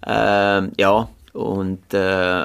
[0.06, 1.98] Ähm, ja, und, äh,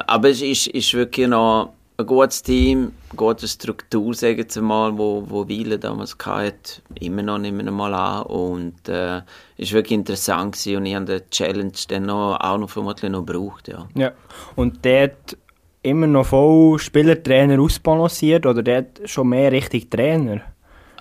[0.08, 4.98] aber es ist, ist wirklich noch ein gutes Team, eine gute Struktur, sagen wir mal,
[4.98, 8.24] wo, wo Wiele damals hatte, immer noch, nehmen wir mal an.
[8.28, 9.24] Und äh, war
[9.58, 13.67] wirklich interessant gewesen und ich habe den Challenge dann noch, auch noch vermutlich noch gebraucht,
[13.67, 13.88] ja.
[13.96, 14.12] Ja,
[14.56, 15.38] und dort
[15.82, 20.41] immer noch voll Spielertrainer ausbalanciert oder dort schon mehr richtig Trainer?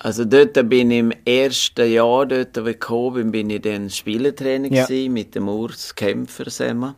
[0.07, 3.91] Also dort bin ich im ersten Jahr, dort, wo ich gekommen bin, bin ich dann
[3.91, 4.87] Spielertrainer ja.
[5.09, 6.95] mit dem Urs Kämpfer zusammen.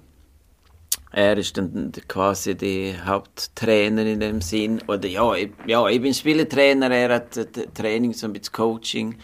[1.10, 4.82] Er ist dann quasi der Haupttrainer in dem Sinn.
[4.88, 7.30] Oder ja, ich, ja, ich bin Spielertrainer, er hat
[7.72, 9.16] Training, so ein bisschen Coaching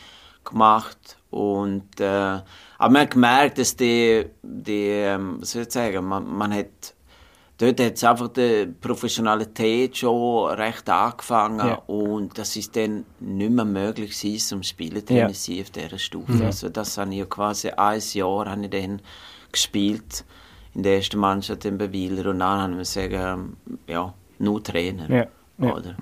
[0.44, 1.18] gemacht.
[1.28, 2.44] Und, äh, aber
[2.78, 6.94] man hat gemerkt, dass die, die ähm, was soll ich sagen, man, man hat,
[7.58, 11.82] dort hat es einfach die Professionalität schon recht angefangen ja.
[11.86, 15.62] und das ist dann nicht mehr möglich gewesen, zum Spielertrainer ja.
[15.62, 16.32] auf dieser Stufe.
[16.32, 16.46] Mhm.
[16.46, 19.00] Also das habe ich ja quasi ein Jahr habe ich dann
[19.52, 20.24] gespielt
[20.74, 25.08] in der ersten Mannschaft in Beweiler und dann haben wir sagen, ja, nur Trainer.
[25.08, 25.26] Ja,
[25.58, 25.74] ja.
[25.74, 25.96] Oder?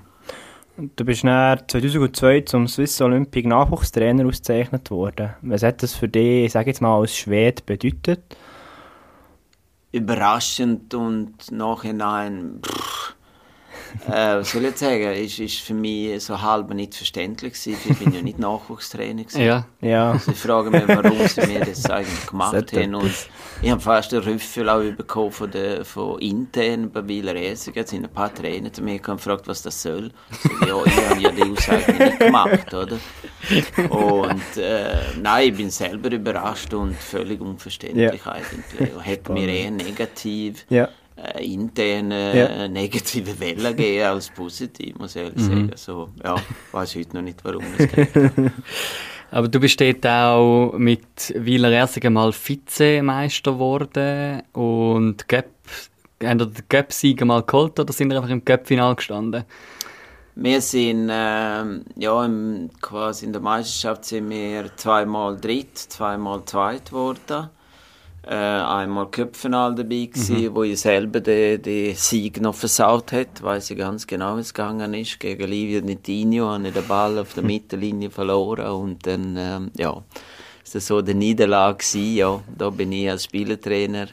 [0.95, 5.35] Du bist dann 2002 zum Swiss Olympic Nachwuchstrainer ausgezeichnet worden.
[5.43, 8.21] Was hat das für dich, sage jetzt mal, als Schwede bedeutet?
[9.93, 13.15] Überraschend und nachhinein, pff,
[14.07, 17.77] äh, was soll ich sagen, ist, ist für mich so halb nicht verständlich gewesen.
[17.89, 19.41] Ich bin ja nicht Nachwuchstrainer gewesen.
[19.41, 19.65] Ja.
[19.81, 20.11] ja.
[20.11, 22.95] Also ich frage mich, warum sie mir das eigentlich gemacht haben.
[22.95, 23.13] Und
[23.61, 27.75] ich habe fast einen Rüffel auch bekommen von, der, von intern bei Wieler Essig.
[27.75, 30.11] Jetzt sind ein paar Trainer zu mir gefragt, was das soll.
[30.43, 32.97] Ich ja, ich habe ja die Aussage nicht gemacht, oder?
[33.89, 38.31] Und äh, nein, ich bin selber überrascht und völlig unverständlich ja.
[38.31, 39.05] eigentlich.
[39.05, 42.67] Hat mir eher negativ ja äh, interne ja.
[42.67, 45.47] negative Welle gehen als positiv, muss ich ehrlich mhm.
[45.47, 45.69] sagen.
[45.71, 46.35] Also, ja,
[46.71, 48.09] weiß heute noch nicht, warum es geht.
[49.31, 55.49] Aber du bist dort auch mit Wieler Ersingen mal Vizemeister geworden und Göpp,
[56.23, 59.43] haben den Göpp-Sieger mal geholt oder sind wir einfach im Göpp-Final gestanden?
[60.35, 61.63] Wir sind, äh,
[61.95, 67.62] ja, im, quasi in der Meisterschaft sind wir zweimal dritt, zweimal zweit geworden äh,
[68.29, 70.55] einmal Köpfenal dabei gewesen, mhm.
[70.55, 74.53] wo ich selber den, den Sieg noch versaut hat, weiß ich ganz genau, wie es
[74.53, 75.19] gegangen ist.
[75.19, 80.01] Gegen Livio Netinho habe ich den Ball auf der Mittellinie verloren und dann, ähm, ja,
[80.63, 82.41] ist das so der Niederlage gewesen, ja.
[82.57, 84.07] Da bin ich als Spielertrainer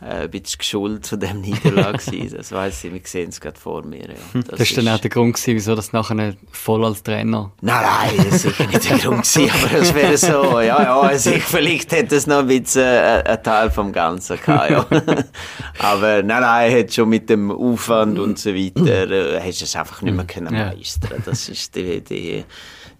[0.00, 1.98] äh, ein bisschen geschuld zu dem Niederlage
[2.30, 4.08] Das weiß ich, wir sehen es gerade vor mir.
[4.08, 4.14] Ja.
[4.34, 7.52] Das, das ist dann auch der Grund gewesen, wieso das nachher voll als Trainer...
[7.60, 11.00] Nein, nein, das ist sicher nicht der Grund gewesen, aber es wäre so, ja, ja,
[11.00, 14.86] also ich, vielleicht hätte es noch ein bisschen äh, ein Teil vom Ganzen gehabt, ja.
[15.78, 19.76] aber nein, nein, hat schon mit dem Aufwand und so weiter, äh, hast du es
[19.76, 20.66] einfach nicht mehr können ja.
[20.66, 21.22] meistern.
[21.24, 22.44] Das ist die, die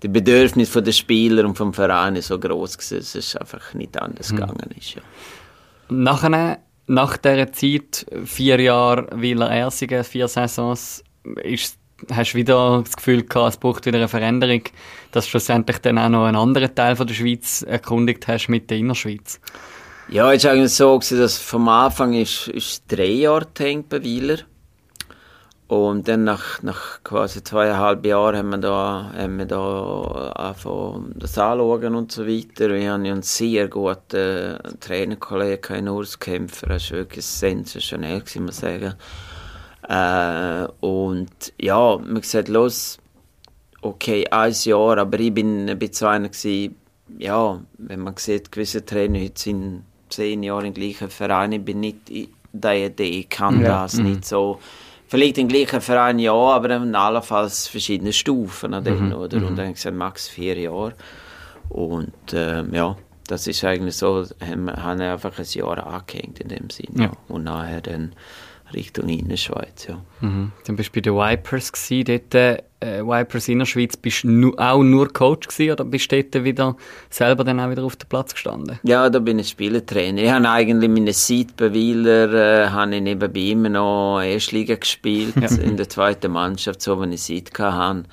[0.02, 4.30] die Bedürfnis der Spieler und vom Verein so groß gewesen, dass es einfach nicht anders
[4.30, 4.36] mhm.
[4.36, 4.94] gegangen ist.
[4.94, 5.02] Ja.
[5.88, 11.02] Nachher nach dieser Zeit, vier Jahre Wieler Ersingen, vier Saisons,
[11.42, 11.78] ist,
[12.10, 14.62] hast du wieder das Gefühl gehabt, es braucht wieder eine Veränderung,
[15.12, 18.70] dass du schlussendlich dann auch noch einen anderen Teil von der Schweiz erkundigt hast mit
[18.70, 19.40] der Innerschweiz?
[20.08, 24.38] Ja, es war eigentlich so, dass vom Anfang ist, ist drei Jahre hängt bei Wieler.
[25.68, 30.02] Und dann nach, nach quasi zweieinhalb Jahren haben wir da, haben wir da
[30.36, 32.72] angefangen, das anschauen und so weiter.
[32.72, 36.68] Wir haben einen sehr guten Trainerkollegen in Urskämpfer.
[36.68, 38.94] Das war wirklich sensationell, muss man sagen.
[39.88, 42.98] Äh, und ja, man gesagt, los,
[43.82, 46.76] okay, ein Jahr, aber ich bin ein bisschen einer gewesen,
[47.18, 51.80] ja, wenn man sieht, gewisse Trainer heute sind zehn Jahre im gleichen Verein, ich bin
[51.80, 53.82] nicht die Idee, kann Ja.
[53.82, 54.58] das nicht so.
[55.08, 59.38] Vielleicht im gleichen Verein ja, aber dann allenfalls verschiedene Stufen an denen, oder?
[59.46, 60.94] Und dann ich gesagt, max vier Jahre.
[61.68, 62.96] Und ähm, ja,
[63.28, 67.00] das ist eigentlich so, haben haben einfach ein Jahr angehängt in dem Sinn.
[67.00, 67.12] Ja.
[67.28, 68.12] Und nachher dann
[68.76, 70.00] Richtung Innerschweiz, ja.
[70.20, 70.52] Mhm.
[70.66, 74.82] Dann bist du bei den Vipers gsi, dort, äh, Vipers Innerschweiz, bist du nu auch
[74.82, 76.76] nur Coach gsi oder bist du dort wieder
[77.10, 78.78] selber dann auch wieder auf dem Platz gestanden?
[78.82, 80.22] Ja, da bin ich Spielertrainer.
[80.22, 81.12] Ich habe eigentlich meine
[81.74, 87.12] Wieler, äh, habe ich nebenbei immer noch Erstliga gespielt, in der zweiten Mannschaft, so wenn
[87.12, 88.04] ich Zeit hatte.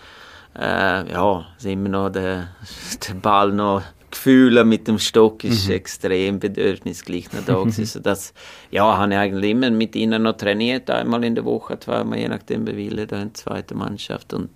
[0.57, 2.49] Äh, ja, sind immer noch der,
[3.07, 3.81] der Ball noch
[4.13, 7.85] Gefühle mit dem Stock ist extrem Bedürfnis gleich noch da gewesen.
[7.85, 8.33] So das,
[8.71, 12.27] ja, habe ich eigentlich immer mit ihnen noch trainiert, einmal in der Woche, zweimal, je
[12.29, 14.49] nachdem bei Wieler, da in der zweiten Mannschaft und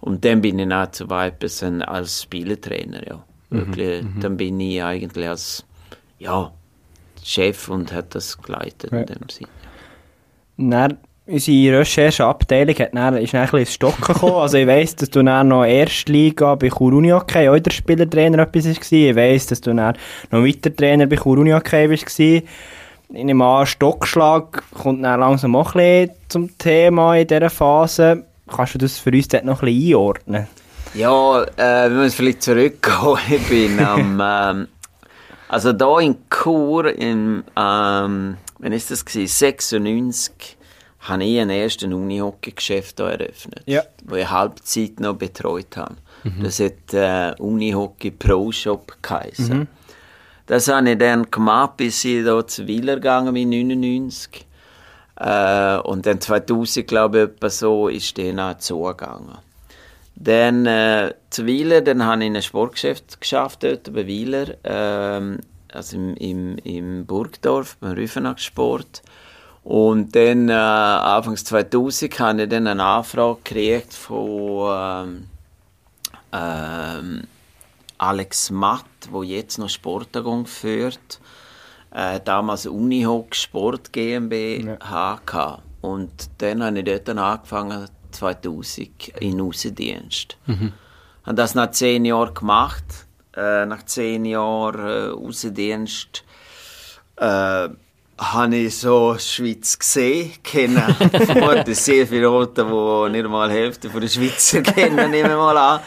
[0.00, 3.24] und dann bin ich auch zu Vipers als Spielertrainer, ja.
[3.48, 5.64] Wirklich, dann bin ich eigentlich als,
[6.18, 6.52] ja,
[7.22, 8.98] Chef und hat das geleitet Ja.
[9.00, 9.48] in dem Sinne.
[10.58, 14.34] Dann, unsere Rechercheabteilung hat dann, ist dann ein bisschen ins Stocken gekommen.
[14.34, 18.40] Also ich weiss, dass du dann noch Erstliga bei Chur Uni Hockey, auch der Spielertrainer
[18.40, 18.92] etwas warst.
[18.92, 19.96] Ich weiss, dass du dann
[20.30, 22.20] noch weiter Trainer bei Chur Uni Hockey warst.
[23.08, 28.24] Nehme an, Stockschlag kommt dann langsam auch ein bisschen zum Thema in dieser Phase.
[28.48, 30.46] Kannst du das für uns dort noch ein bisschen einordnen?
[30.94, 33.18] Ja, äh, wir müssen vielleicht zurückgehen.
[33.30, 34.68] Ich bin am, ähm,
[35.48, 39.26] also da in Chur, im, ähm, wann ist das gewesen?
[39.26, 40.56] 96,
[41.04, 43.82] habe ich ein erstes Unihockey-Geschäft eröffnet, Ja.
[44.04, 45.96] wo ich Halbzeit noch betreut habe.
[46.42, 49.68] Das hat äh, Unihockey Pro Shop geheißen.
[50.46, 54.46] Das habe ich dann gemacht, bis ich da zu Wieler gegangen bin, 99.
[55.16, 59.36] Äh, und dann 2000, glaube ich, etwa so, ist dann auch zugegangen.
[60.16, 65.40] Dann äh, zu Wieler, dann habe ich in einem Sportgeschäft geschafft dort bei Wieler, ähm,
[65.72, 69.02] also im, im, im Burgdorf, beim Rüfenach Sport.
[69.64, 75.28] Und dann, äh, Anfangs 2000, habe ich dann eine Anfrage gekriegt von ähm,
[76.32, 77.22] ähm,
[77.96, 81.18] Alex Matt, wo jetzt noch Sportagung führt,
[81.92, 85.62] äh, damals Unihock Sport GmbH gehabt.
[85.80, 90.36] Und dann habe ich dort dann angefangen, 2000, in Außendienst.
[91.24, 92.84] Habe das nach zehn Jahren gemacht.
[93.34, 96.22] Äh, nach zehn Jahren äh, Außendienst
[97.16, 97.68] äh,
[98.18, 100.82] habe ich so Schweiz gesehen, kennen.
[101.26, 105.36] Vorher sehr viele Orte, die nicht mal die Hälfte von der Schweizer kennen, nehmen wir
[105.36, 105.80] mal an.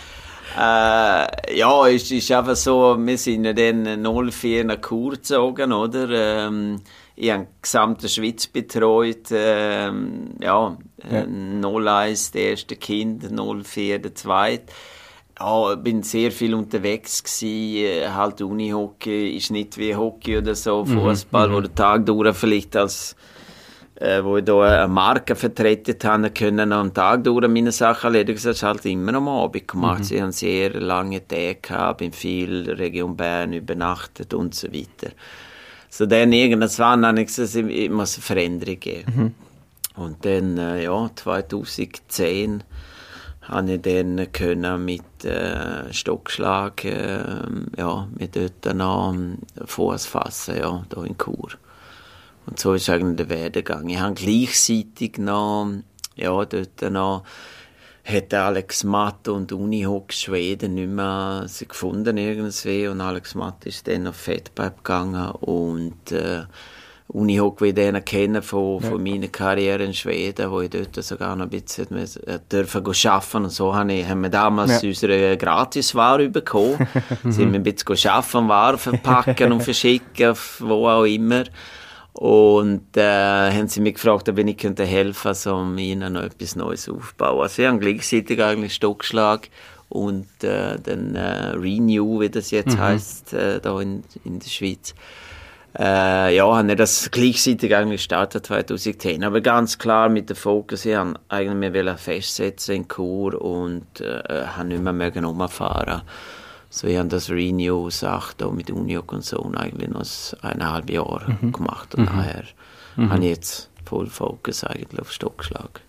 [0.58, 6.10] Äh, ja, es ist einfach so, wir sind ja dann 04 nach Chur gezogen, oder?
[6.48, 6.82] Ähm,
[7.16, 10.78] ich habe die gesamte Schweiz betreut, ähm, ja,
[11.10, 11.20] Ja.
[11.22, 14.74] äh, 01 der erste Kind, 04 der zweite.
[15.40, 20.84] Ja, bin sehr viel unterwegs gsi, äh, halt Unihockey ist nicht wie Hockey oder so,
[20.84, 23.16] Fußball, wo der Tag durch vielleicht als
[24.00, 28.40] äh, wo ich da eine Marke vertreten habe, können am Tag durch meine Sachen erledigen.
[28.44, 30.06] Das habe halt immer am Abend gemacht.
[30.06, 35.14] Sie haben sehr lange Tage gehabt, bin viel Region Bern übernachtet und so weiter.
[35.90, 39.36] So dann irgendwann habe ich gesagt, es muss eine Veränderung geben.
[39.96, 42.64] Und dann, äh, ja, 2010
[43.48, 47.44] habe ich dann können mit äh, Stockschlag, äh,
[47.78, 51.50] ja, mit dort noch ähm, Fuß fassen, ja, da in Chur.
[52.46, 53.90] Und so ist eigentlich der Werdegang.
[53.90, 55.70] Ich habe gleichzeitig noch,
[56.16, 57.24] ja, dort noch,
[58.04, 63.88] hat Alex Matt und Unihock Schweden nicht mehr sie gefunden irgendwie und Alex Matt ist
[63.88, 66.44] dann auf Fettpipe gegangen und äh,
[67.10, 71.36] Unihock, wie ich den kennen von, von meiner Karriere in Schweden, wo ich dort sogar
[71.38, 74.90] noch ein bisschen äh, dürfen arbeiten und so habe ich, haben wir damals Ja.
[74.90, 76.86] unsere Gratisware bekommen.
[77.24, 81.46] sind wir ein bisschen arbeiten, Ware verpacken und verschicken, wo auch immer.
[82.12, 86.24] Und äh, haben sie mich gefragt, ob ich nicht könnte helfen könnte, um ihnen noch
[86.24, 87.42] etwas Neues aufzubauen.
[87.44, 89.50] Also wir haben gleichzeitig eigentlich Stockschlag
[89.90, 94.94] und äh, dann äh, Renew, wie das jetzt heißt, äh, da in, in der Schweiz.
[95.80, 99.24] Äh, ja, haben wir das gleichzeitig eigentlich gestartet 2010.
[99.24, 104.46] Aber ganz klar mit dem Fokus, ich haben eigentlich mehr festsetzen in Chur und äh,
[104.56, 106.02] haben nicht mehr mögen umfahren.
[106.70, 110.04] So, ich habe das Renew-Sache da mit Uniok und so eigentlich noch
[110.42, 112.44] eineinhalb Jahre gemacht und nachher
[112.98, 115.82] habe ich jetzt voll Fokus eigentlich auf Stockschlag.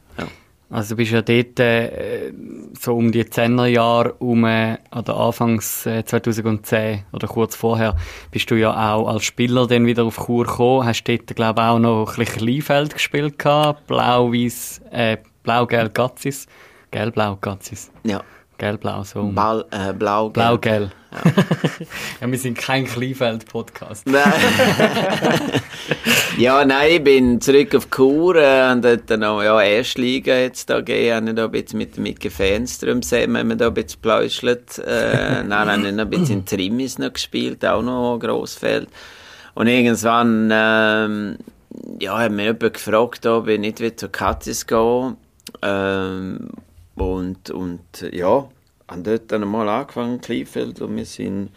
[0.70, 2.33] Also du bist ja dort äh,
[2.78, 7.96] so um die 10er Jahre um, äh, oder Anfangs äh, 2010 oder kurz vorher,
[8.31, 11.78] bist du ja auch als Spieler dann wieder auf Chur gekommen, hast dort glaube auch
[11.78, 16.46] noch ein bisschen Kleinfeld gespielt gehabt, blau-weiß, äh, blau-gelb Gatzis,
[16.90, 18.22] gelb-blau Gatzis, ja.
[18.59, 19.31] Gelb-blau, so.
[19.33, 20.90] Ball, äh, blau, Blau-gelb.
[21.12, 21.33] Ja.
[22.21, 22.31] ja.
[22.31, 24.07] wir sind kein Kleinfeld-Podcast.
[24.07, 24.25] Nein.
[26.38, 30.79] ja, nein, ich bin zurück auf Chur äh, und dort noch, ja, Erstliga jetzt da
[30.79, 34.01] gegeben, habe ich da ein bisschen mit, Fans drum gesehen, haben wir da ein bisschen
[34.01, 34.79] pläuschelt.
[34.81, 38.88] Äh, dann habe ich noch ein bisschen in Trimis noch gespielt, auch noch Grossfeld.
[39.55, 41.37] Und irgendwann, ähm,
[42.01, 45.16] ja, hat mich jemand gefragt, ob ich nicht wieder zu Katzis gehe.
[45.62, 46.51] Ähm,
[47.01, 48.49] und, und ja,
[48.89, 51.51] haben dort dann mal angefangen, Kleinfeld, und wir sind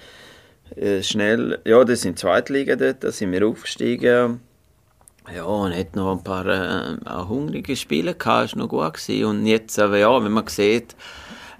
[0.76, 4.42] äh, schnell, ja, das sind Zweitliga dort, da sind wir aufgestiegen.
[5.34, 9.26] Ja, und hat noch ein paar äh, hungrige Spiele gehabt, ist noch gut gewesen.
[9.26, 10.96] Und jetzt, aber ja, wenn man sieht,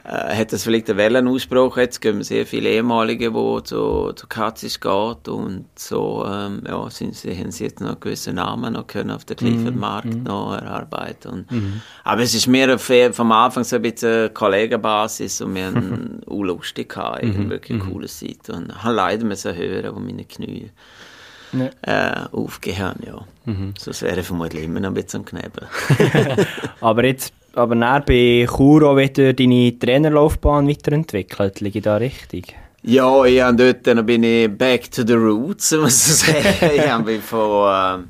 [0.04, 1.78] äh, hat das vielleicht einen Wellenausbruch.
[1.78, 7.16] Jetzt gehen sehr viele ehemalige, die zu, zu Katzis geht und so ähm, ja, sind
[7.16, 10.24] sie, haben sie jetzt noch gewisse Namen noch können auf der Clifford-Markt mhm.
[10.24, 11.32] noch erarbeiten.
[11.32, 11.82] Und, mhm.
[12.04, 16.90] Aber es ist mehr vom Anfang so ein bisschen Kollegenbasis und wir haben auch lustig
[16.90, 17.50] gehabt, mhm.
[17.50, 17.94] wirklich eine mhm.
[17.94, 18.50] coole Zeit.
[18.50, 20.72] Und habe leider müssen hören, wo meine Knie
[21.54, 21.70] ja.
[21.82, 23.26] äh, aufgehört, ja.
[23.46, 23.74] Mhm.
[23.78, 25.68] Sonst wäre vermutlich immer noch ein bisschen am Knebel.
[26.82, 31.60] Aber jetzt aber dann bei Chur auch wieder deine Trainerlaufbahn weiterentwickelt.
[31.60, 32.56] Liege ich da richtig?
[32.84, 36.72] Ja, ich habe dort dann bin ich back to the roots, muss ich sagen.
[36.76, 38.04] ich habe von, äh,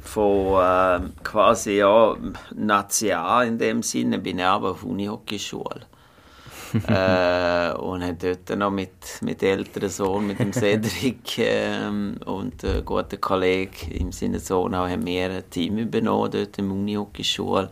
[0.00, 2.16] von äh, quasi ja,
[2.54, 5.80] National in dem Sinne, bin ich aber auf Unihockeyschule.
[6.86, 12.84] äh, und habe dort noch mit, mit älteren Sohn, mit dem Cedric ähm, und einem
[12.84, 17.70] guten Kollegen im Sinne Sohn auch haben wir ein Team übernommen dort im Unihockeyschule.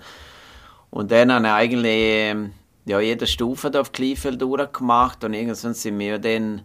[0.90, 2.52] Und dann habe ich eigentlich ähm,
[2.86, 6.62] ja, jede Stufe auf Kleefeld durchgemacht und irgendwann sind wir dann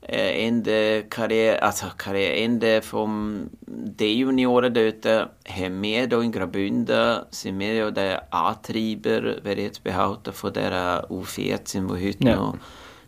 [0.00, 7.58] äh, Ende Karriere, also Karriere, Ende vom D-Junioren dort, haben wir hier in Graubünden, sind
[7.58, 12.36] wir ja der Antreiber, wer jetzt behauptet, von der U14, die heute ja.
[12.36, 12.56] noch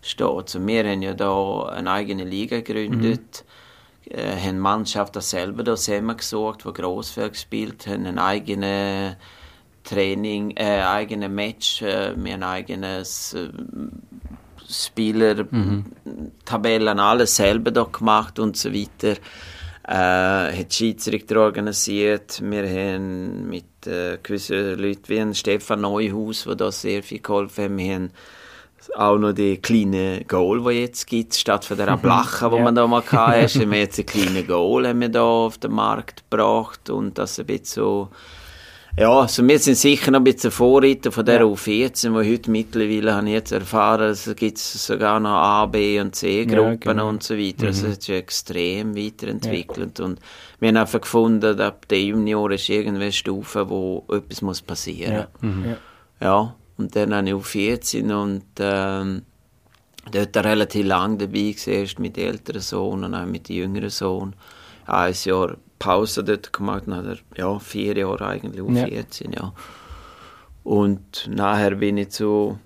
[0.03, 0.27] steht.
[0.27, 3.45] Also wir haben ja da eine eigene Liga gegründet,
[4.05, 4.19] mhm.
[4.19, 9.17] äh, haben Mannschaften selber da zusammengesucht, die Grossfeld gespielt haben, eine eigene
[9.85, 13.49] Training, äh, eigene Match, äh, haben eigenes äh,
[14.69, 15.85] Spieler, mhm.
[16.45, 19.17] Tabellen, alles selber da gemacht und so weiter.
[19.89, 22.41] Äh, hat Schiedsrichter organisiert.
[22.43, 27.77] Wir haben mit äh, gewissen Leuten wie Stefan Neuhaus, der da sehr viel geholfen hat.
[27.77, 28.11] Wir haben
[28.95, 32.63] auch noch die kleine Goal, die jetzt gibt, statt von der Blache, die ja.
[32.63, 35.73] man da mal hatte, haben wir jetzt ein kleines Goal haben wir da auf den
[35.73, 38.09] Markt gebracht und das ein bisschen so
[39.01, 41.47] ja, also wir sind sicher noch ein bisschen Vorreiter von der ja.
[41.47, 46.15] U14, wo heute mittlerweile, habe ich jetzt erfahren, es gibt sogar noch A, B und
[46.15, 47.09] C-Gruppen ja, genau.
[47.09, 47.69] und so weiter.
[47.69, 47.93] Also mhm.
[47.93, 49.99] Also es ist extrem weiterentwickelt.
[49.99, 50.05] Ja.
[50.05, 50.21] Und
[50.59, 55.29] wir haben einfach gefunden, ab der Junior ist irgendeine eine Stufe, wo etwas muss passieren
[55.41, 55.51] muss.
[55.51, 55.77] Mhm.
[56.21, 56.55] Ja.
[56.77, 59.23] und dann habe ich U14 und ähm,
[60.13, 64.35] dort relativ lang dabei erst mit dem älteren Sohn und auch mit dem jüngeren Sohn.
[64.85, 68.87] Ein Jahr Pause dort gemacht, nachher, ja, vier Jahre eigentlich, um ja.
[68.87, 69.53] 14, ja.
[70.63, 72.61] Und nachher bin ich zu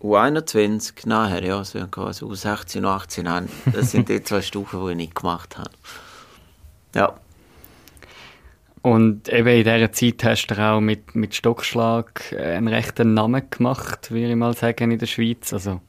[0.00, 3.48] U21, nachher, ja, so quasi U16 und 18 an.
[3.72, 5.70] Das sind die zwei Stufen, die ich nicht gemacht habe.
[6.94, 7.18] Ja.
[8.82, 14.10] Und eben in dieser Zeit hast du auch mit, mit Stockschlag einen rechten Namen gemacht,
[14.10, 15.52] würde ich mal sagen, in der Schweiz.
[15.52, 15.80] Also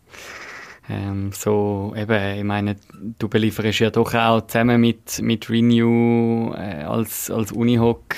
[0.89, 2.75] ähm, so, eben, ich meine,
[3.17, 8.15] du belieferst ja doch auch zusammen mit, mit Renew äh, als, als Unihoc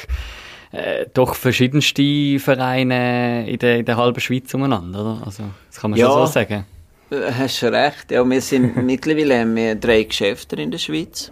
[0.72, 5.22] äh, doch verschiedenste Vereine in der, in der halben Schweiz umeinander, oder?
[5.26, 6.66] Also, das kann man ja, schon so sagen.
[7.10, 8.12] Äh, hast du recht.
[8.12, 11.32] Ja, wir sind mittlerweile haben wir drei Geschäfte in der Schweiz.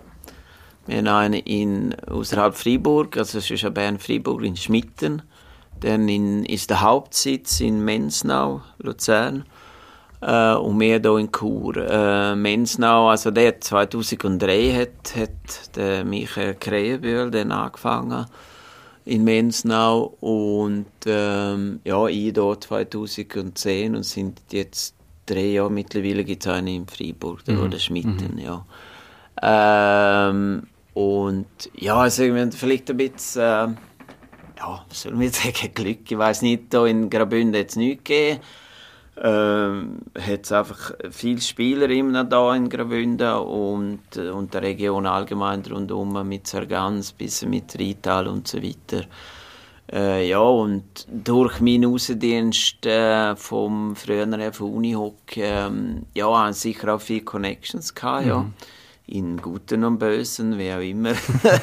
[0.87, 5.23] Wir haben einen in, außerhalb Freiburg, also es ist Bern-Freiburg in Schmitten.
[5.81, 9.43] Dann in, ist der Hauptsitz in Mensnau, Luzern
[10.25, 11.77] äh, und mehr hier in Chur.
[11.77, 18.25] Äh, Mensnau, also der 2003 hat, hat der Michael Krähenbühl dann angefangen
[19.05, 24.95] in Mensnau und ähm, ja, ich hier 2010 und sind jetzt
[25.27, 27.61] drei Jahre mittlerweile gibt es einen in Freiburg, mhm.
[27.61, 28.39] oder Schmitten, mhm.
[28.39, 28.65] ja.
[29.43, 30.63] Ähm,
[30.95, 33.67] und ja, also vielleicht ein bisschen, äh,
[34.57, 38.39] ja, soll man sagen, Glück, ich weiß nicht, da in Graubünden jetzt nichts gegeben
[39.21, 45.61] ähm, hat es einfach viele Spieler immer da in Graubünden und, und der Region allgemein
[45.61, 49.05] rundum mit Sargans bis mit Rital und so weiter.
[49.91, 55.69] Äh, ja, und durch meinen Außendienst äh, vom früheren von Unihock, äh,
[56.13, 58.29] ja, haben sicher auch viele Connections gehabt, mhm.
[58.29, 58.45] ja.
[59.07, 61.13] In guten und bösen, wie auch immer.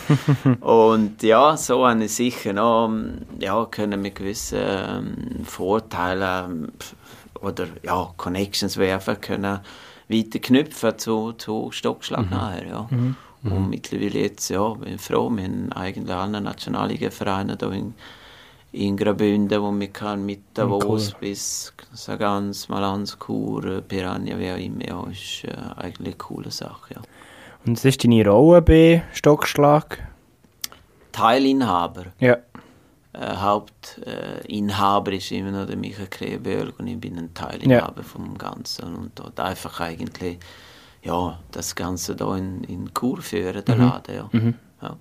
[0.61, 2.95] und ja, so habe ich sicher noch,
[3.41, 6.71] ja, können mit gewissen ähm, Vorteilen
[7.43, 9.61] oder ja, Connections werfen können,
[10.09, 12.31] weiter knüpfen zu, zu Stockschlag mhm.
[12.31, 12.89] nachher, ja.
[12.91, 13.17] Mhm.
[13.45, 17.95] Und mittlerweile jetzt, ja, bin ich froh, wir haben eigentlich alle Nationalliga-Vereine hier in,
[18.71, 21.21] in Graubünden, wo man kann mit Davos cool.
[21.21, 26.95] bis Sagans, Malans, Chur, Piranha, wie auch immer, ja, ist äh, eigentlich eine coole Sache,
[26.95, 27.01] ja.
[27.67, 29.99] Und was ist deine Rolle bei Stockschlag?
[31.13, 32.07] Teilinhaber.
[32.19, 32.39] Ja.
[33.15, 38.09] Äh, Hauptinhaber ist immer noch der Michael Kreberg und ich bin ein Teilinhaber ja.
[38.09, 40.39] vom Ganzen und dort einfach eigentlich
[41.03, 43.83] ja, das Ganze da in, in Kur führen, der mhm.
[43.83, 44.15] Laden.
[44.15, 44.29] Ja.
[44.33, 44.55] Mhm.
[44.81, 44.97] ja.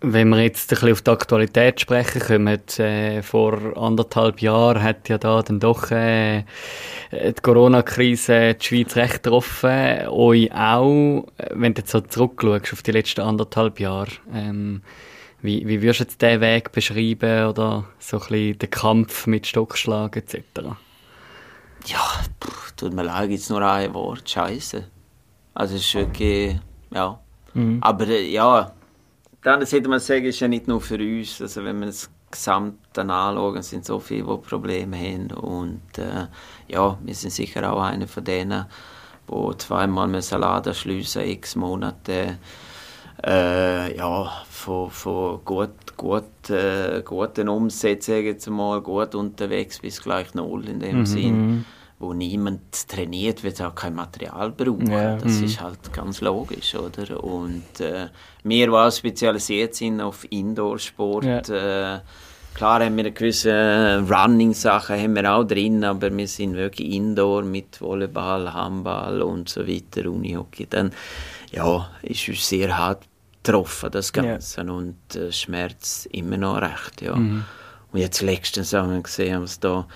[0.00, 5.08] Wenn wir jetzt ein bisschen auf die Aktualität sprechen kommen, äh, vor anderthalb Jahren hat
[5.08, 6.44] ja da dann doch äh,
[7.10, 11.26] die Corona-Krise die Schweiz recht getroffen, euch auch.
[11.50, 14.82] Wenn du jetzt so zurückschaust auf die letzten anderthalb Jahre, ähm,
[15.42, 19.46] wie, wie würdest du jetzt diesen Weg beschreiben oder so ein bisschen den Kampf mit
[19.46, 20.42] Stockschlag etc.?
[21.86, 22.00] Ja,
[22.42, 24.84] pff, tut mir leid, gibt nur ein Wort, Scheiße.
[25.54, 26.58] Also es ist wirklich,
[26.92, 27.18] ja.
[27.54, 27.78] Mhm.
[27.80, 28.72] Aber äh, ja,
[29.42, 32.98] dann sollte man sagen, ist ja nicht nur für uns, also wenn man es gesamt
[32.98, 36.26] anschauen, sind so viele, die Probleme haben und äh,
[36.68, 38.66] ja, wir sind sicher auch einer von denen,
[39.30, 42.38] die zweimal müssen Laden schliessen, x Monate
[43.24, 50.34] äh, ja, von, von gut, gut, äh, guten Umsätzen, jetzt mal, gut unterwegs bis gleich
[50.34, 51.06] null in dem mhm.
[51.06, 51.64] Sinn mhm
[51.98, 54.90] wo niemand trainiert, wird auch kein Material brauchen.
[54.90, 55.16] Ja.
[55.16, 55.44] Das mhm.
[55.44, 57.22] ist halt ganz logisch, oder?
[57.22, 58.08] Und äh,
[58.44, 61.94] wir, die spezialisiert sind auf Indoor-Sport, ja.
[61.96, 62.00] äh,
[62.54, 67.42] klar haben wir eine gewisse Running-Sache haben wir auch drin, aber wir sind wirklich Indoor
[67.42, 70.66] mit Volleyball, Handball und so weiter, Unihockey.
[70.68, 70.92] Dann,
[71.50, 73.04] ja, ist uns sehr hart
[73.42, 74.62] getroffen, das Ganze.
[74.62, 74.72] Ja.
[74.72, 77.16] Und äh, Schmerz immer noch recht, ja.
[77.16, 77.44] Mhm.
[77.92, 79.86] Und jetzt letztens haben wir gesehen, was da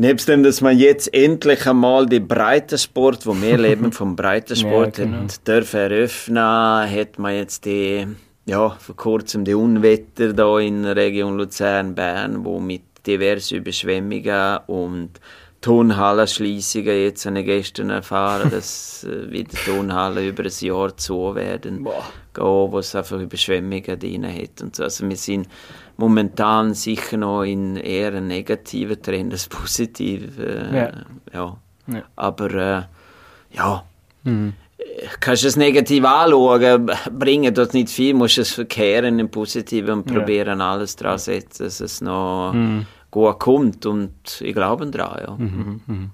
[0.00, 5.04] Nebst dem, dass man jetzt endlich einmal die Breitensport, wo wir leben vom Breitensport, ja,
[5.04, 5.26] genau.
[5.44, 8.06] dürfen eröffnen, hat man jetzt die,
[8.46, 15.18] ja, vor kurzem die Unwetter da in der Region Luzern-Bern, wo mit diversen Überschwemmungen und
[15.60, 21.84] Turnhallenschließungen jetzt habe ich gestern erfahren, dass äh, wieder Turnhallen über ein Jahr zu werden,
[21.84, 22.04] Boah.
[22.32, 24.84] gehen, wo es einfach Überschwemmungen drin hat und so.
[24.84, 25.48] Also wir sind
[25.96, 30.38] momentan sicher noch in eher einen negativen Trend als positiv.
[30.38, 30.92] Äh, ja.
[31.32, 31.56] ja.
[31.88, 32.02] ja.
[32.14, 32.82] Aber äh,
[33.50, 33.84] ja,
[34.22, 34.52] mhm.
[35.18, 36.88] kannst du es negativ anschauen,
[37.18, 40.18] bringen dort nicht viel, musst es verkehren im Positiven und ja.
[40.18, 42.86] probieren alles daran zu setzen, dass es noch mhm.
[43.10, 45.22] Gut kommt und ich glaube daran.
[45.26, 45.34] Ja.
[45.36, 45.80] Mhm.
[45.86, 46.10] mhm.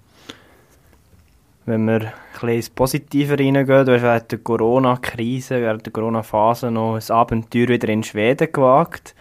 [1.67, 6.71] Wenn wir ein bisschen ins Positive reingehen, du hast während der Corona-Krise, während der Corona-Phase
[6.71, 9.15] noch ein Abenteuer wieder in Schweden gewagt.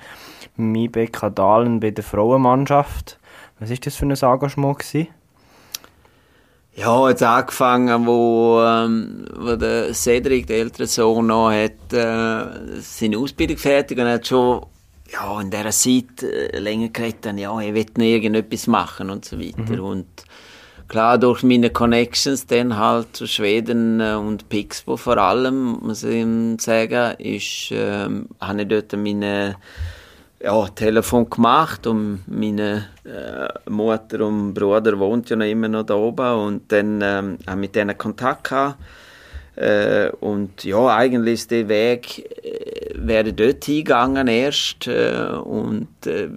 [0.58, 3.18] Mibeka Dahlen bei der Frauenmannschaft.
[3.60, 4.80] Was war das für ein Engagement?
[4.80, 5.08] Gewesen?
[6.76, 13.20] Ja, jetzt angefangen, wo, ähm, wo der Cedric, der ältere Sohn, noch hat, äh, seine
[13.20, 14.66] Ausbildung fertig und hat schon
[15.14, 19.40] ja, in dieser Zeit äh, länger geredet, ja, ich will noch irgendetwas machen und so
[19.40, 19.78] weiter.
[19.78, 19.84] Mhm.
[19.84, 20.08] Und
[20.88, 26.26] klar, durch meine Connections dann halt zu Schweden äh, und Pixbo vor allem, muss ich
[26.62, 28.10] sagen, ist, äh,
[28.42, 29.56] habe ich dort meine
[30.44, 35.96] ja, Telefon gemacht und meine äh, Mutter und Bruder wohnt ja noch immer noch da
[35.96, 38.78] oben und dann ähm, habe mit denen Kontakt gehabt.
[39.56, 46.30] Äh, und ja, eigentlich ist der Weg äh, wäre dort hingegangen erst äh, und äh,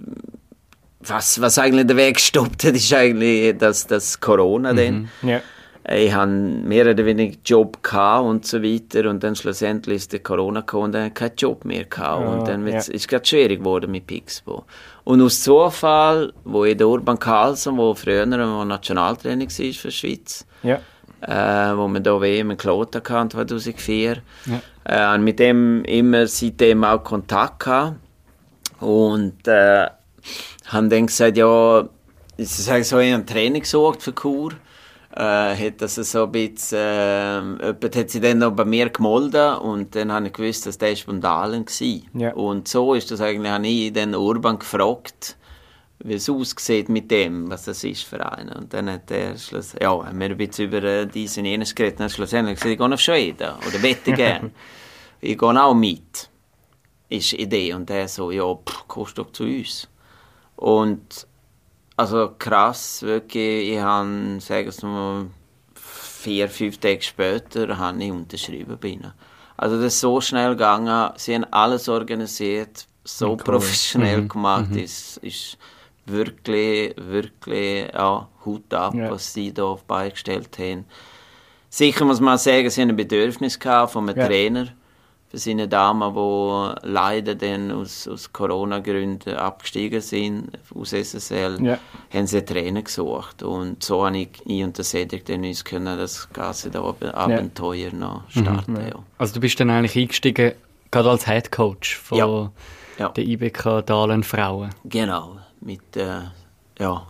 [0.99, 4.77] was, was eigentlich der Weg gestoppt hat, ist eigentlich das, das Corona mhm.
[4.77, 5.09] dann.
[5.23, 5.41] Ja
[5.89, 7.77] ich hatte mehr oder weniger Job
[8.21, 11.85] und so weiter und dann schlussendlich ist der Corona gekommen und dann keinen Job mehr
[11.85, 12.77] gehabt ja, und dann ja.
[12.77, 14.65] ist es gerade schwierig geworden mit Pixbo.
[15.05, 19.91] Und aus Zufall, wo ich der Urban Carlson, wo früher ein Nationaltrainer war für die
[19.91, 20.81] Schweiz, ja.
[21.21, 25.15] Äh, wo wir da WM in Kloten hatten 2004, ja.
[25.15, 27.95] äh, mit dem immer seitdem auch Kontakt gehabt
[28.79, 29.87] und äh,
[30.67, 31.87] haben dann gesagt, ja,
[32.37, 34.53] ich sage so, ich habe ein Training gesucht für Kur
[35.17, 39.55] äh, hat das so ein bisschen, äh, jemand hat sich dann noch bei mir gemolden
[39.57, 42.21] und dann habe ich gewusst, dass der Spandalen war.
[42.21, 42.33] Ja.
[42.33, 45.35] Und so ist das eigentlich, habe ich den Urban gefragt,
[45.99, 48.49] wie es aussieht mit dem, was das ist für einen.
[48.49, 51.99] Und dann hat er schluss, ja, haben wir ein bisschen über äh, diesen jenes geredet
[51.99, 54.51] dann schlussendlich gesagt, ich gehe nach Schweden oder wette gern.
[55.21, 56.29] ich gehe auch mit.
[57.09, 57.73] Ist die Idee.
[57.73, 59.87] Und er so, ja, pff, kommst doch zu uns.
[60.55, 61.27] Und
[61.95, 63.71] also krass, wirklich.
[63.71, 65.25] Ich habe, sagen wir mal,
[65.73, 69.13] vier, fünf Tage später habe ich unterschrieben bei ihnen.
[69.55, 71.11] Also das ist so schnell gegangen.
[71.17, 73.37] Sie haben alles organisiert, so cool.
[73.37, 74.27] professionell mhm.
[74.27, 74.69] gemacht.
[74.69, 74.77] Mhm.
[74.77, 75.57] Ist, ist
[76.07, 79.11] wirklich, wirklich, ja, Hut ab, Ja.
[79.11, 80.85] was sie da auf die Beine gestellt haben.
[81.69, 84.25] Sicher muss man sagen, sie haben ein Bedürfnis gehabt von einem Ja.
[84.27, 84.67] Trainer
[85.29, 91.77] für seine Damen, die leider dann aus, aus Corona-Gründen abgestiegen sind aus SSL, Ja.
[92.13, 93.43] haben sie einen Trainer gesucht.
[93.43, 96.71] Und so habe ich, ich und der Cedric dann uns können das ganze
[97.13, 98.71] Abenteuer noch starten.
[98.73, 98.87] Mhm.
[98.87, 98.95] ja.
[99.17, 100.53] Also du bist dann eigentlich eingestiegen,
[100.91, 102.51] gerade als Head Coach von Ja.
[102.97, 103.09] Ja.
[103.09, 104.69] der IBK Dahlen Frauen.
[104.85, 105.37] Genau,
[105.67, 106.21] mit äh,
[106.79, 107.05] ja,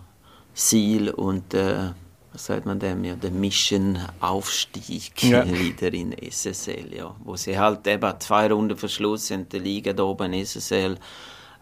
[0.54, 1.92] Ziel und äh,
[2.34, 5.46] was sagt man dem ja, der Mission Aufstieg Ja.
[5.64, 9.94] wieder in SSL, ja, wo sie halt eben zwei Runden vor Schluss sind der Liga
[9.94, 10.98] da oben in SSL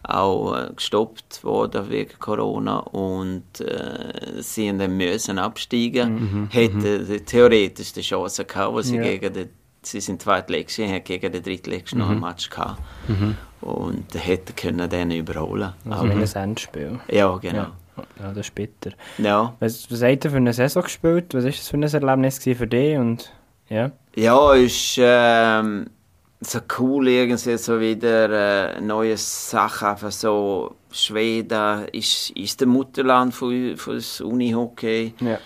[0.02, 7.20] auch äh, gestoppt worden wegen Corona und äh, sie haben dann müssen absteigen, hätten die
[7.20, 9.02] theoretisch die Chance gehabt, wo sie Ja.
[9.02, 9.48] gegen den
[9.86, 12.80] sie sind zweitletzte, haben gegen den drittletzten noch ein Match gehabt
[13.60, 15.72] und hätten können den überholen.
[15.88, 17.00] Also Aber- ein Endspiel.
[17.10, 17.66] ja, genau.
[17.96, 18.02] Ja.
[18.20, 18.90] ja, das ist bitter.
[19.18, 19.54] Ja.
[19.60, 21.32] Was, was habt ihr für eine Saison gespielt?
[21.34, 22.96] Was war das für ein Erlebnis für dich?
[22.98, 23.32] Und,
[23.68, 23.90] ja.
[24.14, 25.86] Ja, ist ähm,
[26.40, 33.34] so cool irgendwie so wieder äh, neue Sachen, einfach so Schweden ist, ist der Mutterland
[33.34, 35.14] von, von das Unihockey.
[35.20, 35.38] Ja.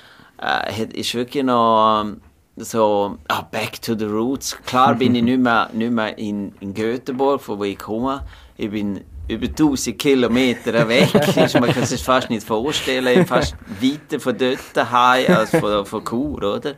[0.43, 2.20] Äh, ist wirklich noch ähm,
[2.65, 4.57] so ah, back to the roots.
[4.67, 8.23] Klar bin ich nicht mehr, nicht mehr in, in Göteborg, von wo ich komme.
[8.57, 11.15] Ich bin über 1000 Kilometer weg.
[11.37, 13.07] Ist- Man kann sich fast nicht vorstellen.
[13.07, 16.75] Ich bin fast weiter von dort daheim als von, von Chur, oder?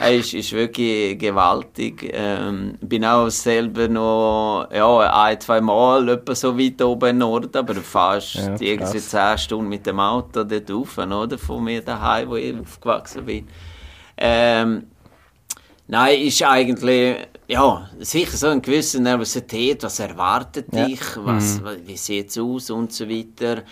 [0.00, 2.08] Es ist, ist wirklich gewaltig.
[2.12, 7.56] Ähm, bin auch selber noch ja, ein, zwei Mal etwa so weit oben im Norden,
[7.56, 9.10] aber fast Ja, irgendwie krass.
[9.10, 11.36] 10 Stunden mit dem Auto dort rauf, oder?
[11.38, 13.46] Von mir daheim, wo ich aufgewachsen bin.
[14.16, 14.84] Ähm,
[15.88, 17.16] nein, ist eigentlich,
[17.48, 20.86] ja, sicher so eine gewisse Nervosität, was erwartet Ja.
[20.86, 23.62] dich, was, wie sieht es aus und so weiter.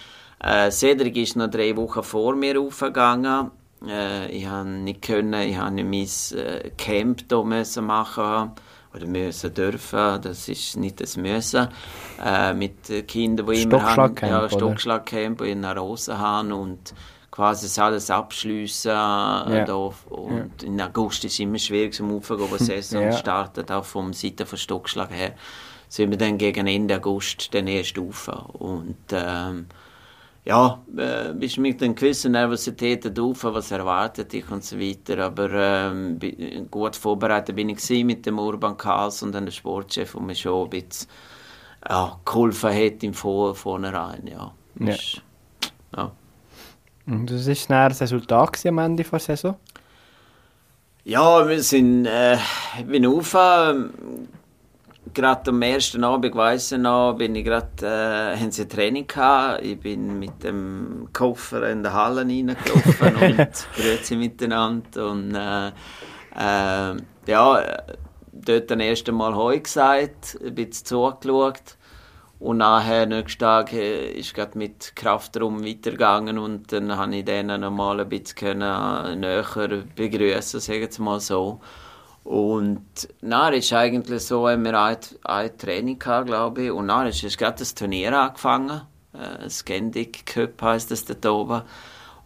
[0.42, 3.50] Äh, Cedric ist noch drei Wochen vor mir aufgegangen.
[3.86, 8.52] Äh, ich habe nicht können, ich habe mein äh, Camp hier müssen machen
[8.94, 11.68] oder müssen dürfen, das ist nicht das Müssen,
[12.24, 13.92] äh, mit Kindern, die immer habe.
[13.92, 14.48] Stockschlagcamp, Ja?
[14.50, 16.92] Stockschlagcamp in einer Rose haben und
[17.40, 18.90] quasi das alles abschliessen.
[18.90, 19.64] Ja.
[19.64, 23.12] Da, und in August ist es immer schwierig zum Aufgehen, aber die Saison Ja.
[23.12, 25.32] startet auch vom Seite von Stockschlag her.
[25.88, 28.28] Sind wir dann gegen Ende August den ersten rauf.
[28.52, 29.66] Und ähm,
[30.44, 35.24] ja, äh, bist mit einer gewissen Nervosität drauf, was erwartet dich und so weiter.
[35.24, 36.18] Aber ähm,
[36.70, 40.64] gut vorbereitet bin ich mit dem Urban Karls und dann der Sportchef, der mir schon
[40.64, 41.08] ein bisschen
[41.88, 44.26] ja, geholfen hat im Vor vornherein.
[44.26, 44.52] Ja.
[44.78, 44.96] Ja.
[45.96, 46.12] Ja.
[47.10, 49.56] Und das war dann das Resultat am Ende der Saison?
[51.02, 52.36] Ja, wir sind, äh,
[52.78, 53.90] ich bin auf, ähm,
[55.12, 59.06] gerade am ersten Abend, weiss ich noch, bin ich gerade, äh, haben sie ein Training
[59.08, 65.10] gehabt, ich bin mit dem Koffer in der Halle reingelaufen und grüezi miteinander.
[65.10, 66.96] Und, äh, äh,
[67.26, 67.82] ja,
[68.32, 71.76] dort das erste Mal Heu gesagt, ein bisschen zugeschaut
[72.40, 77.60] und nachher, nächsten Tag, äh, ist gerade mit Kraftraum weitergegangen und dann habe ich denen
[77.60, 81.60] noch mal ein bisschen äh, näher begrüßen, sagen wir mal so.
[82.24, 87.08] Und dann ist eigentlich so, haben wir ein, ein Training gehabt, glaube ich, und dann
[87.08, 88.82] ist ist gerade das Turnier angefangen.
[89.12, 91.62] Äh, Scandic Cup heisst das dort oben.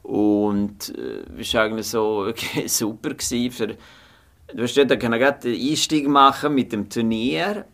[0.05, 6.07] Und äh, es war eigentlich so wirklich super für, du hast können gerade den Einstieg
[6.07, 7.65] machen mit dem Turnier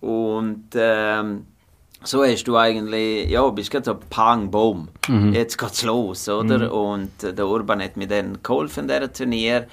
[0.00, 1.46] und ähm,
[2.02, 4.88] so hast du eigentlich, ja, bist gerade so pang, boom,
[5.32, 6.72] jetzt geht's los, oder?
[6.72, 9.66] Und äh, der Urban hat mir dann geholfen in diesem Turnier.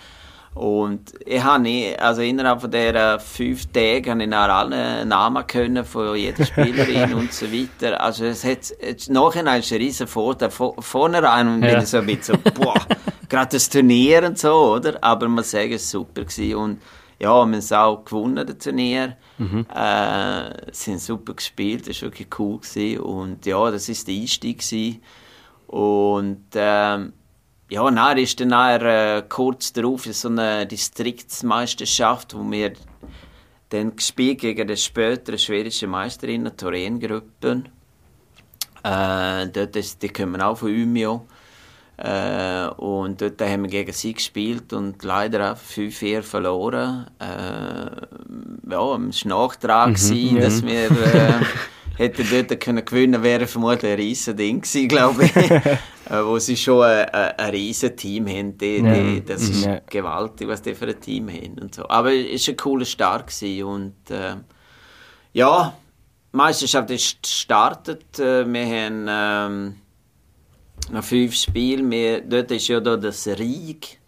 [0.57, 5.45] Und ich habe nicht, also innerhalb von dieser fünf Tage habe ich nach allen Namen
[5.45, 8.01] können von jeder Spielerin und so weiter.
[8.01, 10.49] Also es hat, jetzt, nachher ist ein riesen Vorteil.
[10.49, 12.73] Vor, vornherein bin ich so ein bisschen so, boah,
[13.29, 14.97] gerade das Turnier und so, oder?
[15.01, 16.55] Aber man sagen, es war super gewesen.
[16.55, 16.81] Und
[17.19, 19.17] ja, wir haben es auch gewonnen, das Turnier.
[19.39, 22.59] Äh, sind super gespielt, das war wirklich cool.
[22.59, 22.99] Gewesen.
[23.01, 24.59] Und ja, das war der Einstieg.
[24.59, 25.01] Gewesen.
[25.67, 27.13] Und ähm,
[27.69, 32.73] ja, dann ist dann nachher, äh, kurz darauf so eine Distriktsmeisterschaft, wo wir
[33.69, 37.67] dann gespielt gegen die spätere schwedische Meisterin, Torengruppen.
[38.83, 41.25] Äh, dort ist, die kommen auch von Umeå.
[41.97, 47.07] Äh, und dort haben wir gegen sie gespielt und leider auch 5-4 verloren.
[47.19, 51.33] Äh, ja, es war Nachtrag, gewesen, dass wir äh,
[51.97, 55.35] hätten dort können gewinnen wäre vermutlich ein riesen Ding gewesen, glaube ich.
[56.11, 58.57] äh, wo sie schon ein, ein, riesen Team haben.
[58.59, 58.93] Die, Ja.
[58.93, 59.79] die, das ist Ja.
[59.89, 61.57] gewaltig, was die für ein Team haben.
[61.59, 61.89] Und so.
[61.89, 63.27] Aber es war ein cooler Start.
[63.27, 64.35] Gewesen und äh,
[65.33, 65.73] ja,
[66.31, 68.19] die Meisterschaft ist gestartet.
[68.19, 69.75] Äh, Wir haben ähm,
[70.91, 71.89] nach fünf Spielen.
[71.91, 73.99] Wir, dort ist ja da das Rieg,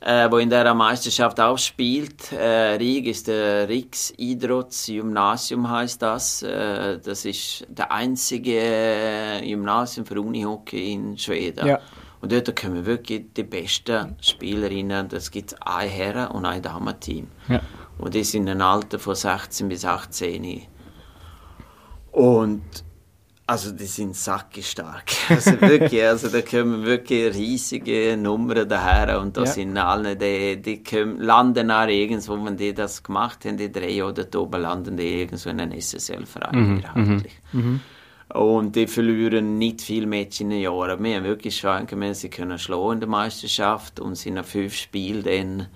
[0.00, 2.32] äh, wo in der Meisterschaft auch spielt.
[2.32, 6.42] Äh, Rieg ist der Riks-Idrotts-Gymnasium, heißt das.
[6.42, 11.66] Äh, das ist der einzige äh, Gymnasium für Unihockey in Schweden.
[11.66, 11.80] Ja.
[12.20, 15.08] Und dort kommen wirklich die besten Spielerinnen.
[15.08, 17.28] Das gibt ein Herren- und ein Damenteam.
[17.48, 17.60] Ja.
[17.98, 20.62] Und die sind im Alter von 16 bis 18.
[22.12, 22.62] Und
[23.50, 25.10] also die sind sackestark.
[25.28, 29.46] Also wirklich, also da kommen wirklich riesige Nummern daher und da Ja.
[29.46, 34.04] sind alle, die, die kommen, landen auch irgendwo, wenn die das gemacht haben, die drei
[34.04, 37.32] oder da oben landen die irgendwo in einem SSL-Verein mehrheitlich.
[38.32, 41.02] Und die verlieren nicht viel Matches in Jahr.
[41.02, 45.66] Wir haben wirklich schwankenmäßig können schlagen in der Meisterschaft und sind nach fünf Spielen dann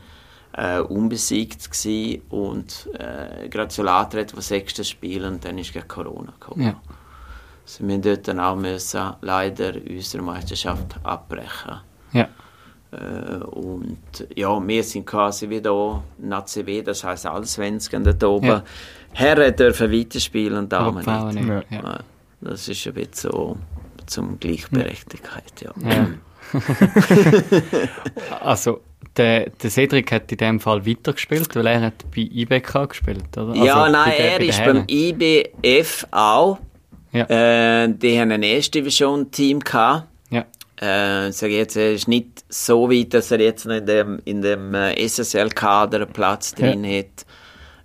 [0.57, 2.23] äh, unbesiegt gewesen.
[2.29, 6.63] und äh, gerade so Later das sechste Spiel und dann ist gleich Corona gekommen.
[6.67, 6.81] Ja.
[7.65, 11.81] Also wir dort dann auch müssen leider unsere Meisterschaft abbrechen.
[12.13, 12.29] Ja.
[12.93, 13.99] Äh, und
[14.37, 18.47] ja, wir sind quasi wieder NACW, das heißt Allsvenskan dort oben.
[18.47, 18.63] Ja.
[19.13, 21.45] Herren dürfen weiterspielen und Aber Damen Frauen nicht.
[21.49, 21.67] nicht.
[21.71, 21.79] Ja.
[21.79, 21.83] Ja.
[21.93, 21.99] Ja,
[22.41, 23.57] Das ist ein bisschen so
[24.07, 25.73] zum Gleichberechtigkeit, ja.
[25.89, 26.07] Ja.
[28.41, 28.81] Also,
[29.17, 33.55] der, der Cedric hat in dem Fall weitergespielt, weil er hat bei IBK gespielt, oder?
[33.55, 34.85] Ja, Also, nein, bei der- er ist beim.
[34.89, 36.59] IBF auch.
[37.15, 37.25] Ja.
[37.85, 40.09] Äh, die haben ein erste Division-Team gehabt.
[40.31, 40.45] Ja.
[40.77, 44.21] Äh, sag ich jetzt, er ist nicht so weit, dass er jetzt noch in dem,
[44.25, 47.25] in dem äh, SSL-Kader Platz drin hat.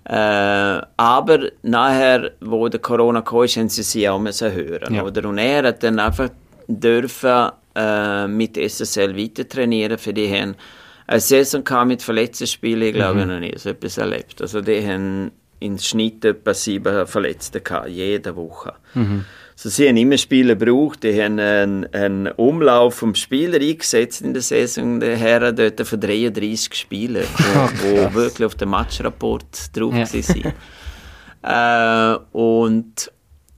[0.06, 4.96] Äh, aber nachher, wo der Corona kam, haben sie sie auch müssen hören.
[4.96, 5.04] Ja.
[5.04, 5.30] Oder?
[5.30, 6.30] Und er hat dann einfach
[6.68, 10.56] dürfen äh, mit SSL weiter trainieren, für die haben
[11.06, 14.42] eine Saison gehabt mit verletzten Spielen, ich glaube, ich noch nie so etwas erlebt.
[14.42, 18.74] Also die haben im Schnitt etwa sieben Verletzte gehabt, jede Woche.
[18.96, 24.34] Also sie haben immer Spieler gebraucht, die haben einen, einen Umlauf vom Spieler eingesetzt in
[24.34, 29.94] der Saison, der Herren dort von 33 Spielern, wo, wo wirklich auf dem Matchrapport drauf
[29.94, 30.08] Ja.
[31.44, 32.24] waren.
[32.34, 33.12] äh, und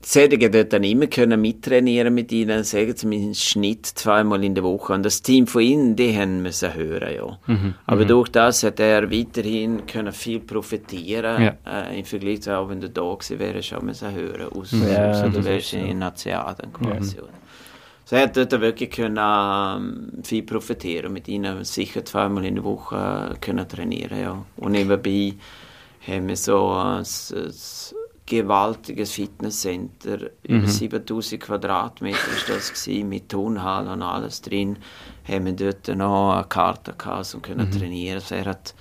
[0.04, 4.92] Sädige dort dann immer können mittrainieren mit ihnen, sagen im Schnitt zweimal in der Woche.
[4.94, 7.38] Und das Team von ihnen, die haben müssen hören, ja.
[7.46, 11.40] Mhm, Aber durch das hat er weiterhin können viel profitieren.
[11.42, 11.56] Ja.
[11.66, 14.48] Äh, Im Vergleich zu auch wenn du da gewesen wärst, schon müssen hören.
[14.52, 15.86] Aus, Ja, aus das der ist Wäsche so.
[15.86, 17.18] in dann quasi.
[17.18, 17.28] oder.
[18.04, 21.12] So er hat dort wirklich können, ähm, viel profitieren.
[21.12, 24.44] Mit ihnen sicher zweimal in der Woche äh, können trainieren, ja.
[24.56, 25.34] Und nebenbei
[26.06, 27.04] haben wir so ein
[28.40, 34.78] gewaltiges Fitnesscenter, über 7000 Quadratmeter ist das gewesen, mit Turnhalle und alles drin.
[35.28, 38.16] Haben wir dort noch eine Karte gehabt und können trainieren.
[38.16, 38.74] Also er hat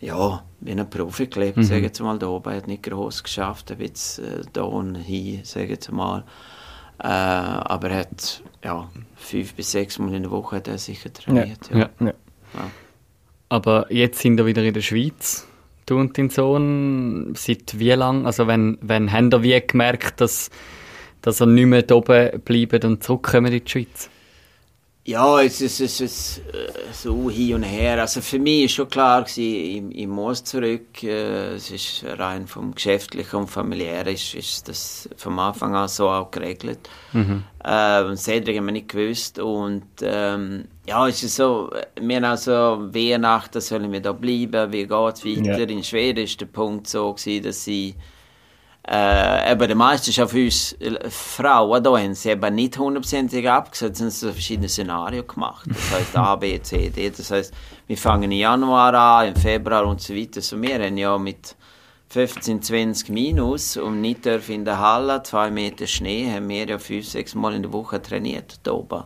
[0.00, 1.62] ja, wie ein Profi gelebt, Mhm.
[1.64, 2.54] sage ich jetzt mal, da oben.
[2.54, 6.22] Hat nicht groß geschafft, ein bisschen äh, da und hin, sage ich jetzt mal.
[7.00, 11.12] Äh, aber er hat, ja, fünf bis sechs Mal in der Woche hat er sicher
[11.12, 11.68] trainiert.
[11.72, 11.78] Ja.
[11.78, 11.88] Ja.
[11.98, 12.14] Ja.
[13.48, 15.47] Aber jetzt sind wir wieder in der Schweiz,
[15.90, 17.34] du und dein Sohn.
[17.36, 18.26] Seit wie lang?
[18.26, 20.50] Also, wenn, wenn haben ihr wie gemerkt, dass,
[21.22, 24.10] dass ihr nicht mehr da oben bleibt und zurückkommt in die Schweiz?
[25.08, 27.98] Ja, es ist, es ist äh, so hin und her.
[27.98, 31.02] Also für mich ist schon klar ich, ich muss zurück.
[31.02, 36.10] Äh, Es ist rein vom Geschäftlichen und Familiären ist, ist das vom Anfang an so
[36.10, 36.90] auch geregelt.
[37.64, 39.38] Äh, und Cedric haben wir nicht gewusst.
[39.38, 42.52] Und ähm, ja, es ist so, wir haben also
[42.92, 45.58] Weihnachten sollen wir da bleiben, wie geht es weiter?
[45.58, 45.64] Ja.
[45.64, 47.94] In Schweden ist der Punkt so gewesen, dass sie
[48.90, 53.98] äh, eben der Meisterschaft für uns äh, Frauen da haben sie eben nicht hundertprozentig abgesetzt,
[53.98, 55.66] sondern so verschiedene Szenarien gemacht.
[55.68, 57.10] Das heißt A, B, C, D.
[57.10, 57.52] Das heißt,
[57.86, 60.40] wir fangen im Januar an, im Februar und so weiter.
[60.40, 61.54] So, wir haben ja mit
[62.10, 66.78] 15, 20 Minus und nicht dürfen in der Halle, zwei Meter Schnee, haben wir ja
[66.78, 69.04] fünf, sechs Mal in der Woche trainiert da oben.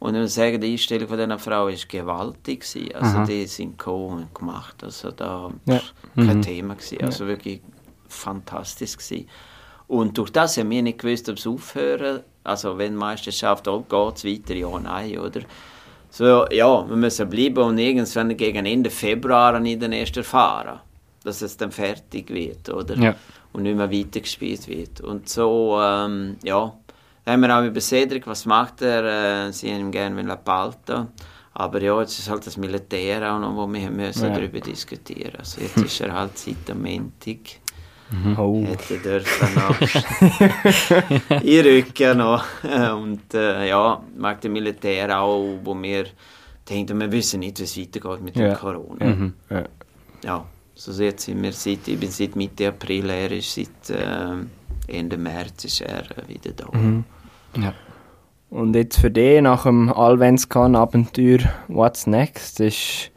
[0.00, 2.60] Und ich muss sagen, die Einstellung von dieser Frau war gewaltig.
[2.60, 2.94] gewesen.
[2.94, 3.24] Also Aha.
[3.24, 4.84] die sind gekommen und gemacht.
[4.84, 5.78] Also da Ja.
[5.78, 7.00] pff, kein Thema gewesen.
[7.02, 7.62] Also wirklich
[8.14, 9.28] fantastisch gewesen.
[9.86, 12.20] Und durch das haben wir nicht gewusst, ob es aufhören.
[12.42, 15.40] Also wenn die Meisterschaft auch geht es weiter, ja, nein, oder?
[16.10, 20.80] So, ja, wir müssen bleiben und irgendwann gegen Ende Februar nicht den ersten fahren,
[21.24, 22.96] dass es dann fertig wird, oder?
[22.96, 23.14] Ja.
[23.52, 25.00] Und nicht mehr weitergespielt wird.
[25.00, 26.72] Und so, ähm, ja,
[27.26, 29.46] haben wir auch über Cedric, was macht er?
[29.48, 31.08] Äh, sie haben ihn gerne behalten.
[31.54, 34.34] Aber ja, jetzt ist halt das Militär auch noch, wo wir müssen Ja.
[34.34, 35.34] darüber diskutieren.
[35.38, 37.38] Also jetzt ist er halt seit am Montag.
[38.38, 38.64] Oh.
[38.64, 39.76] Hätte dürfen noch
[41.30, 42.44] einrücken noch.
[42.96, 46.04] Und äh, ja, mag der Militär auch, wo wir
[46.68, 48.48] denken, wir wissen nicht, wie es weitergeht mit Ja.
[48.50, 49.32] dem Corona.
[49.50, 49.64] Ja.
[50.24, 50.44] Ja,
[50.74, 54.36] so jetzt sind wir seit, ich bin seit Mitte April, er ist seit äh,
[54.86, 56.66] Ende März ist er äh, wieder da.
[56.76, 57.04] Mhm.
[57.58, 57.72] Ja.
[58.50, 63.10] Und jetzt für dich nach dem Alvenskan-Abenteuer What's Next ist,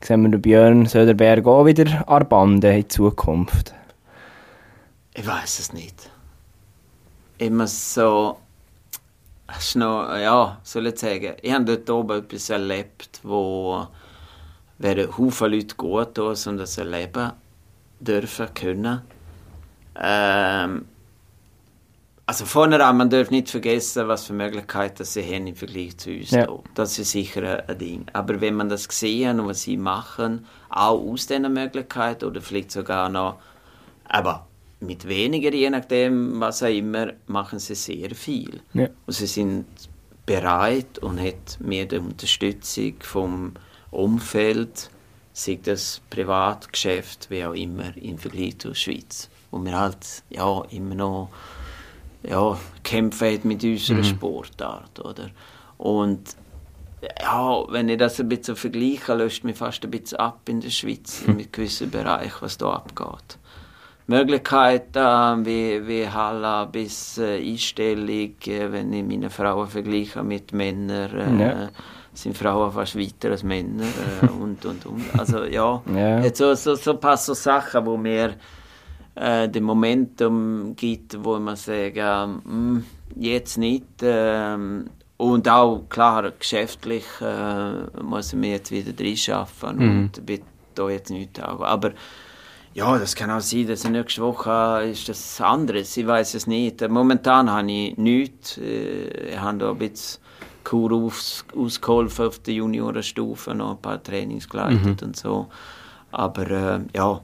[0.00, 3.73] sehen wir den Björn Söderberg auch wieder an der Bande in Zukunft.
[5.14, 6.10] Ich weiß es nicht.
[7.38, 8.38] Immer so.
[9.74, 13.86] Noch, ja, soll ich sagen, ich habe dort oben etwas erlebt, wo
[14.78, 17.32] wäre Haufen Leute gut tun und das erleben
[18.00, 19.02] dürfen können.
[19.96, 20.86] Ähm,
[22.26, 26.30] also vorne man darf nicht vergessen, was für Möglichkeiten sie haben im Vergleich zu uns.
[26.30, 26.48] Ja.
[26.74, 28.06] Das ist sicher ein Ding.
[28.14, 32.72] Aber wenn man das gesehen und was sie machen, auch aus diesen Möglichkeiten oder vielleicht
[32.72, 33.38] sogar noch,
[34.08, 34.46] aber
[34.86, 38.60] mit weniger, je nachdem, was auch immer, machen sie sehr viel.
[38.72, 38.88] Ja.
[39.06, 39.66] Und sie sind
[40.26, 43.52] bereit und haben mehr die Unterstützung vom
[43.90, 44.90] Umfeld,
[45.32, 49.28] sei das Privatgeschäft, wie auch immer, im Vergleich zur Schweiz.
[49.50, 51.30] Wo wir halt ja, immer noch
[52.22, 55.00] ja, kämpfen mit unserer Sportart.
[55.00, 55.30] Oder?
[55.76, 56.36] Und
[57.20, 60.70] ja, wenn ich das ein bisschen vergleiche, löst mich fast ein bisschen ab in der
[60.70, 63.38] Schweiz, in gewissen Bereichen, was da abgeht.
[64.06, 71.40] Möglichkeiten wie, wie Halle bis äh, Einstellung, äh, wenn ich meine Frauen vergleiche mit Männern,
[71.40, 71.68] äh, Ja.
[72.12, 73.84] sind Frauen fast weiter als Männer
[74.22, 75.02] äh, und und und.
[75.18, 75.82] Also ja.
[76.22, 78.34] Jetzt so, so, so paar so Sachen, wo mir
[79.14, 82.84] äh, den Momentum gibt, wo man sagen, ähm,
[83.16, 83.84] jetzt nicht.
[84.02, 90.42] Ähm, und auch, klar, geschäftlich äh, muss ich mir jetzt wieder reinschaffen und wird
[90.74, 91.60] da jetzt nicht auch.
[91.60, 91.92] Aber
[92.74, 95.96] ja, das kann auch sein, dass nächste Woche ist das anderes.
[95.96, 96.86] Ich weiß es nicht.
[96.88, 98.58] Momentan habe ich nichts.
[98.58, 100.20] Äh, Ich habe da ein bisschen
[100.64, 105.48] Kur aus, ausgeholfen auf der Juniorenstufe, noch ein paar Trainings geleitet und so.
[106.10, 107.20] Aber äh, ja,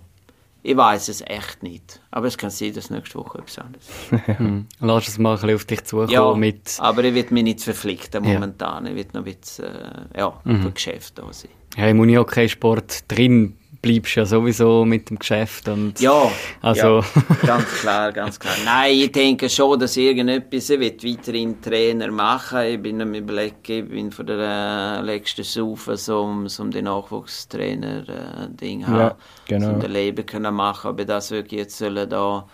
[0.62, 2.00] ich weiß es echt nicht.
[2.10, 4.38] Aber es kann sein, dass nächste Woche etwas anderes ist.
[4.38, 4.66] Hm.
[4.80, 6.76] Lass es mal ein bisschen auf dich zukommen Ja, mit...
[6.80, 8.34] aber ich will mich nicht verpflichten Ja.
[8.34, 8.84] momentan.
[8.86, 11.50] Ich will noch ein bisschen äh, ja, für Geschäft da sein.
[11.76, 15.98] Ja, im Unihockey-Sport drin bleibst du ja sowieso mit dem Geschäft und...
[16.00, 17.04] Ja, Also- ja,
[17.46, 18.54] ganz klar, ganz klar.
[18.64, 22.60] Nein, ich denke schon, dass irgendetwas, ich will weiterhin Trainer machen.
[22.62, 26.84] Ich bin am überlegen, ich bin von der äh, letzten Saufe so um, um den
[26.84, 28.98] Nachwuchstrainer-Ding haben.
[28.98, 29.16] Ja,
[29.48, 29.70] genau.
[29.74, 32.46] Um den Leben können machen, ob ich das wirklich jetzt sollen da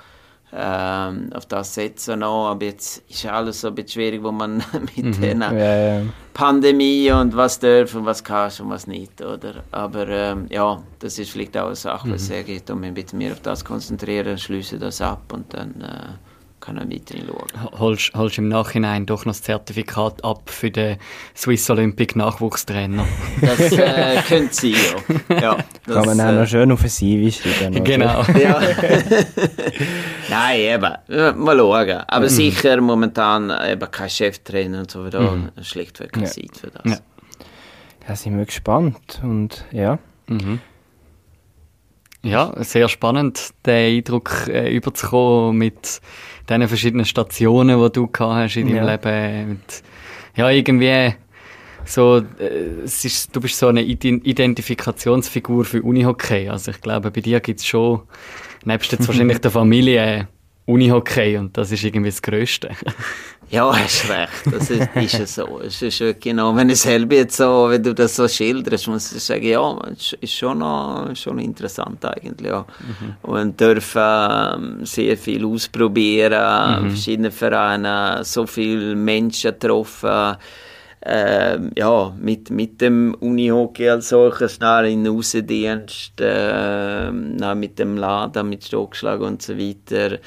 [0.53, 2.49] ähm, auf das setzen noch.
[2.49, 4.63] Aber jetzt ist alles so ein bisschen schwierig, wo man
[4.97, 5.53] mit den Ja,
[5.99, 6.03] ja.
[6.35, 9.65] Pandemie und was darf und was kannst und was nicht, oder?
[9.73, 12.95] Aber ähm, ja, das ist vielleicht auch eine Sache, was sehr geht, um mich ein
[12.95, 16.36] bisschen mehr auf das konzentrieren, schließe das ab und dann äh,
[16.67, 17.79] kann er weiterhin schauen.
[17.79, 20.99] Holst, holst im Nachhinein doch noch das Zertifikat ab für den
[21.35, 23.07] Swiss Olympic Nachwuchstrainer.
[23.41, 24.75] Das äh, könnte sein,
[25.31, 25.37] ja.
[25.41, 27.85] ja das, Kann man äh, noch schön auf ein CV schreiben.
[27.85, 28.23] genau.
[28.39, 28.61] Ja.
[30.31, 31.39] Nein, eben.
[31.45, 32.03] Mal schauen.
[32.09, 35.53] Aber sicher momentan eben kein Cheftrainer und so wieder.
[35.63, 36.33] Schlichtweg keine Ja.
[36.33, 36.85] Zeit für das.
[36.85, 36.99] Ja.
[38.09, 39.21] Ja, sind wir gespannt.
[39.23, 39.99] Und ja,
[40.29, 40.61] Mhm.
[42.23, 46.01] Ja, sehr spannend, den Eindruck äh, überzukommen mit
[46.49, 48.93] diesen verschiedenen Stationen, die du gehabt hast in deinem Ja.
[48.95, 49.51] Leben.
[49.51, 49.83] Und,
[50.37, 51.15] ja, irgendwie
[51.85, 56.49] so, äh, ist, du bist so eine Iden- Identifikationsfigur für Unihockey.
[56.49, 58.03] Also ich glaube, bei dir gibt es schon,
[58.65, 60.29] nebst jetzt wahrscheinlich der Familie,
[60.67, 62.71] Unihockey und das ist irgendwie das Größte.
[63.51, 64.31] Ja, hast recht.
[64.51, 65.61] Das ist, ist so.
[65.61, 69.13] Es ist wirklich genau, wenn ich selber jetzt so, wenn du das so schilderst, muss
[69.13, 72.65] ich sagen, ja, es ist schon noch, schon interessant eigentlich, ja.
[73.23, 80.37] Und dürfen ähm, sehr viel ausprobieren, verschiedene Vereine, so viele Menschen getroffen,
[81.09, 87.97] ähm, ja, mit, mit dem Unihockey als solches, dann in den Außendienst, dann mit dem
[87.97, 90.19] Laden, mit Stockschlag und so weiter.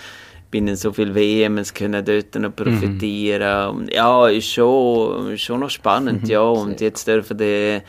[0.51, 3.69] Bin in so viel WMs können dort noch profitieren.
[3.69, 6.41] Und Ja, ist schon, ist schon noch spannend, ja.
[6.41, 7.81] Und jetzt dürfen die,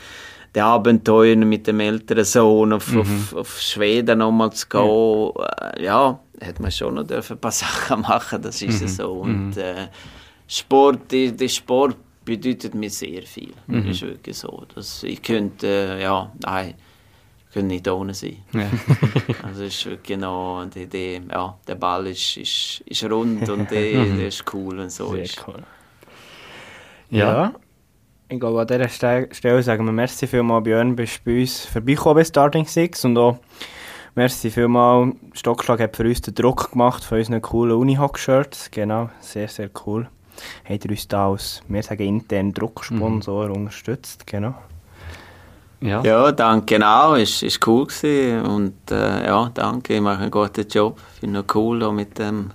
[0.55, 5.45] die Abenteuer mit dem älteren Sohn auf, auf, auf Schweden nochmal zu gehen,
[5.77, 9.11] äh, ja, hat man schon noch dürfen ein paar Sachen machen, das ist ja so.
[9.11, 9.87] Und äh,
[10.47, 11.95] Sport, die, der Sport
[12.25, 13.53] bedeutet mir sehr viel.
[13.67, 14.63] Das ist wirklich so.
[14.75, 16.75] Das, ich könnte, äh, ja, nein,
[17.51, 18.37] ich könnte nicht ohne sein.
[18.53, 18.69] Ja.
[19.43, 24.05] Also es ist noch, die, die, ja, der Ball ist, ist, ist rund und der,
[24.15, 25.11] der ist cool und so.
[25.11, 25.43] sehr ist.
[25.45, 25.61] cool.
[27.09, 27.33] Ja.
[27.33, 27.53] Ja.
[28.29, 32.15] Ich glaube, an dieser Ste- Stelle sagen wir merci vielmal, Björn, bist bei uns vorbeigekommen
[32.15, 33.37] bei Starting Six und auch
[34.15, 39.49] merci vielmal, Stockschlag hat für uns den Druck gemacht von unseren coolen Unihock-Shirts, genau, sehr,
[39.49, 40.07] sehr cool.
[40.63, 44.53] Hat er uns da als, wir sagen intern Drucksponsor unterstützt, genau.
[45.81, 46.03] Ja.
[46.03, 50.67] Ja, danke auch, ist, ist cool gewesen und äh, ja, danke, ich mache einen guten
[50.67, 52.51] Job, finde noch cool auch mit dem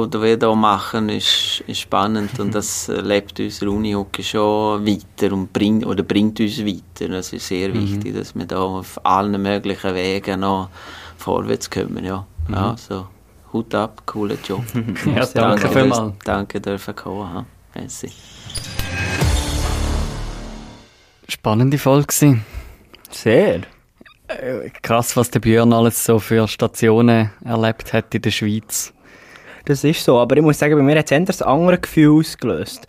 [0.00, 6.02] hier machen, ist, ist spannend und das lebt unser Unihockey schon weiter und bringt, oder
[6.02, 7.08] bringt uns weiter.
[7.08, 10.70] Das ist sehr wichtig, dass wir da auf allen möglichen Wegen noch
[11.18, 12.04] vorwärts kommen.
[12.04, 13.06] Ja, ja so
[13.52, 14.64] Hut ab, cooler Job.
[15.14, 16.14] Ja, danke vielmals.
[16.24, 17.44] Danke dürfen kommen.
[17.74, 18.10] Merci.
[21.32, 22.36] Spannende Folge.
[23.10, 23.60] Sehr.
[24.82, 28.92] Krass, was der Björn alles so für Stationen erlebt hat in der Schweiz.
[29.64, 32.86] Das ist so, aber ich muss sagen, bei mir hat es ein anderes Gefühl ausgelöst,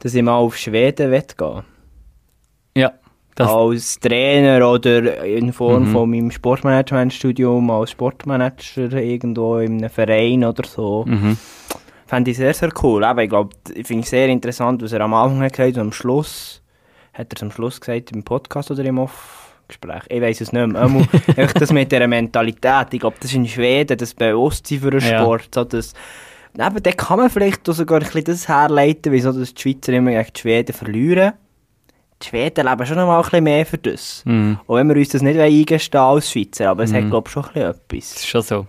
[0.00, 1.62] dass ich mal auf Schweden gehen.
[2.76, 2.94] Ja,
[3.36, 5.92] das, als Trainer oder in Form Mhm.
[5.92, 11.04] von meinem Sportmanagementstudium als Sportmanager irgendwo in einem Verein oder so.
[11.06, 11.36] mhm.
[12.06, 13.04] Fände ich sehr, sehr cool.
[13.04, 15.80] Aber ich glaube, ich finde es sehr interessant, was er am Anfang hat gesagt und
[15.80, 16.60] am Schluss,
[17.14, 20.02] hat er es am Schluss gesagt, im Podcast oder im Off-Gespräch?
[20.08, 20.82] Ich weiß es nicht mehr.
[20.82, 21.06] Einmal
[21.54, 22.88] das mit dieser Mentalität.
[22.92, 25.20] Ich glaube, das ist in Schweden das Bewusstsein für den Ja.
[25.22, 25.48] Sport.
[25.54, 25.92] So das,
[26.56, 30.12] Eben, dann kann man vielleicht sogar ein bisschen das herleiten, wieso das die Schweizer immer
[30.12, 31.32] gegen die Schweden verlieren.
[32.22, 34.22] Die Schweden leben schon noch mal ein bisschen mehr für das.
[34.24, 34.60] Mhm.
[34.68, 37.10] Auch wenn wir uns das nicht eingestehen als Schweizer, aber es hat, Mhm.
[37.10, 38.14] glaube ich, schon ein bisschen Das etwas.
[38.14, 38.66] ist schon so.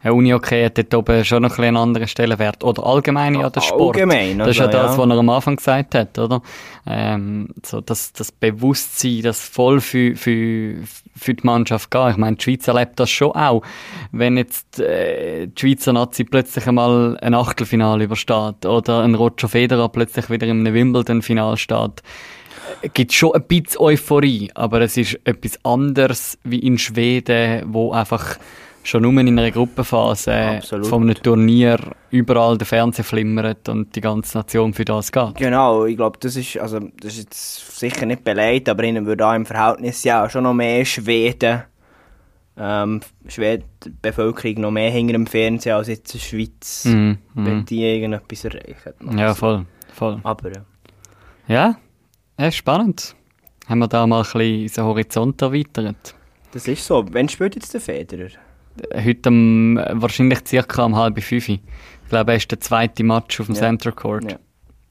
[0.00, 2.62] Eine Uni-Okay hat dort oben schon noch ein einen anderen Stellenwert.
[2.62, 3.96] Oder allgemein ja der Sport.
[3.96, 4.98] Allgemein, Das ist ja also, das, ja.
[4.98, 6.40] was er am Anfang gesagt hat, oder?
[6.86, 10.74] Ähm, so das, das Bewusstsein, das voll für, für,
[11.16, 12.10] für die Mannschaft geht.
[12.12, 13.62] Ich meine, die Schweiz erlebt das schon auch.
[14.12, 19.88] Wenn jetzt äh, die Schweizer Nazi plötzlich einmal ein Achtelfinale übersteht oder ein Roger Federer
[19.88, 22.02] plötzlich wieder in einem Wimbledon-Final steht,
[22.94, 28.38] gibt schon ein bisschen Euphorie, aber es ist etwas anderes wie in Schweden, wo einfach
[28.88, 30.86] schon nur in einer Gruppenphase Absolut.
[30.86, 31.78] von einem Turnier
[32.10, 35.34] überall der Fernseher flimmert und die ganze Nation für das geht.
[35.36, 39.26] Genau, ich glaube, das ist, also, das ist jetzt sicher nicht beleidigt, aber ihnen würde
[39.26, 41.64] auch im Verhältnis ja schon noch mehr Schweden,
[42.56, 43.64] ähm, Schweden,
[44.02, 47.64] Bevölkerung noch mehr hinter dem Fernseher als jetzt die Schweiz, Mhm, wenn mhm.
[47.66, 49.18] die irgendetwas erreichen.
[49.18, 50.18] Ja, voll, voll.
[50.22, 50.64] Aber ja.
[51.46, 51.76] Ja,
[52.38, 53.14] ja, spannend.
[53.68, 56.14] Haben wir da mal ein bisschen unseren Horizont erweitert.
[56.52, 57.04] Das ist so.
[57.10, 58.30] Wann spielt jetzt der Federer?
[58.94, 61.48] Heute am, wahrscheinlich circa um halb fünf.
[61.48, 61.60] Ich
[62.08, 63.60] glaube, er ist der zweite Match auf dem Ja.
[63.62, 64.30] Center Court.
[64.32, 64.38] Ja.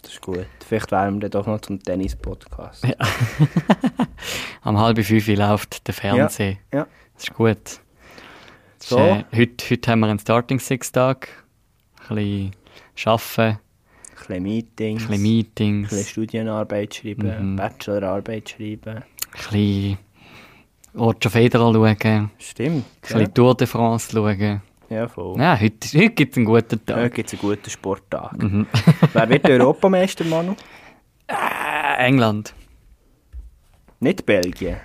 [0.01, 0.45] Das ist gut.
[0.65, 2.85] Vielleicht wären wir dann doch noch zum Tennis-Podcast.
[2.85, 2.95] Ja.
[4.61, 6.57] Am halb fünf läuft der Fernseher.
[6.73, 6.87] Ja.
[7.15, 7.57] Das ist gut.
[7.65, 7.79] Das
[8.79, 8.99] ist, So.
[8.99, 11.29] äh, heute, heute haben wir einen Starting Six Tag.
[12.09, 12.53] Ein bisschen
[13.05, 13.57] arbeiten, Ein
[14.17, 17.55] bisschen Meetings, ein bisschen ein Meetings, bisschen Studienarbeit schreiben, Mhm.
[17.57, 18.97] Bachelorarbeit schreiben.
[18.97, 19.97] ein bisschen
[20.97, 23.01] Roger Federer schauen, ein Stimmt.
[23.01, 24.61] bisschen Tour de France schauen.
[24.89, 25.37] Ja, voll.
[25.39, 27.13] Ja, heute, heute gibt es einen guten Ja, Tag.
[27.13, 28.41] gibt es einen guten Sporttag.
[28.41, 28.65] Mhm.
[29.13, 30.55] Wer wird Europameister, Manu?
[31.27, 32.53] Äh, England.
[33.99, 34.77] Nicht Belgien.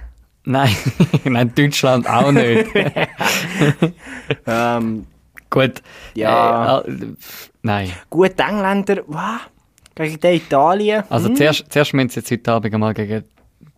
[0.44, 0.74] Nein,
[1.24, 2.68] Nein, Deutschland auch nicht.
[4.46, 5.06] Ähm,
[5.52, 5.82] Gut.
[6.14, 6.80] Ja.
[6.80, 7.14] Äh, äh,
[7.60, 7.92] nein.
[8.08, 9.40] gut, Engländer, wow,
[9.94, 11.04] gegen die Italien.
[11.10, 11.36] Also hm.
[11.36, 13.24] zuerst, zuerst müssen sie jetzt heute Abend mal gegen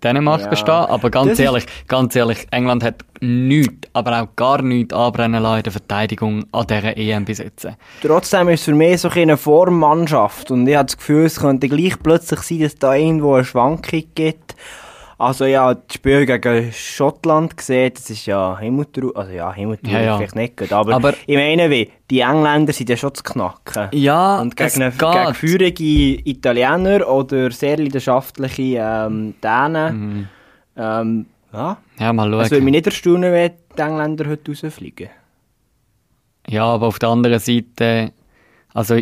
[0.05, 0.49] Dänemark Ja.
[0.49, 5.43] bestehen, aber ganz Das ehrlich, ganz ehrlich, England hat nichts, aber auch gar nichts anbrennen
[5.43, 7.69] lassen in der Verteidigung an dieser EM jetzt.
[8.03, 11.69] Trotzdem ist es für mich so eine Formmannschaft und ich habe das Gefühl, es könnte
[11.69, 14.55] gleich plötzlich sein, dass da irgendwo eine Schwankung gibt.
[15.17, 20.01] Also ja, das Spiel gegen Schottland gesehen, das ist ja Himmeltrauer, also ja, Himmeltrauer Ja,
[20.01, 20.17] ja.
[20.17, 23.89] vielleicht nicht gut, aber, Aber- ich meine wie, die Engländer sind ja schon zu knacken.
[23.93, 25.13] Ja, Und es gegen, eine- geht.
[25.13, 30.29] gegen feurige Italiener oder sehr leidenschaftliche ähm, Dänen, Mhm.
[30.77, 32.65] ähm, ja, Ja, mal es würde schauen.
[32.65, 35.09] mich nicht erstaunen, wenn die Engländer heute rausfliegen.
[36.49, 38.13] Ja, aber auf der anderen Seite,
[38.75, 38.97] also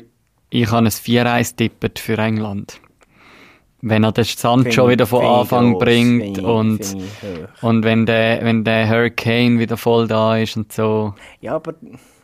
[0.50, 2.80] ich habe ein 4-1 tippet für England.
[3.84, 6.80] Wenn er den Sancho wieder von Anfang bringt und,
[7.62, 11.14] und wenn, der, wenn der Hurricane wieder voll da ist und so.
[11.40, 11.74] Ja, aber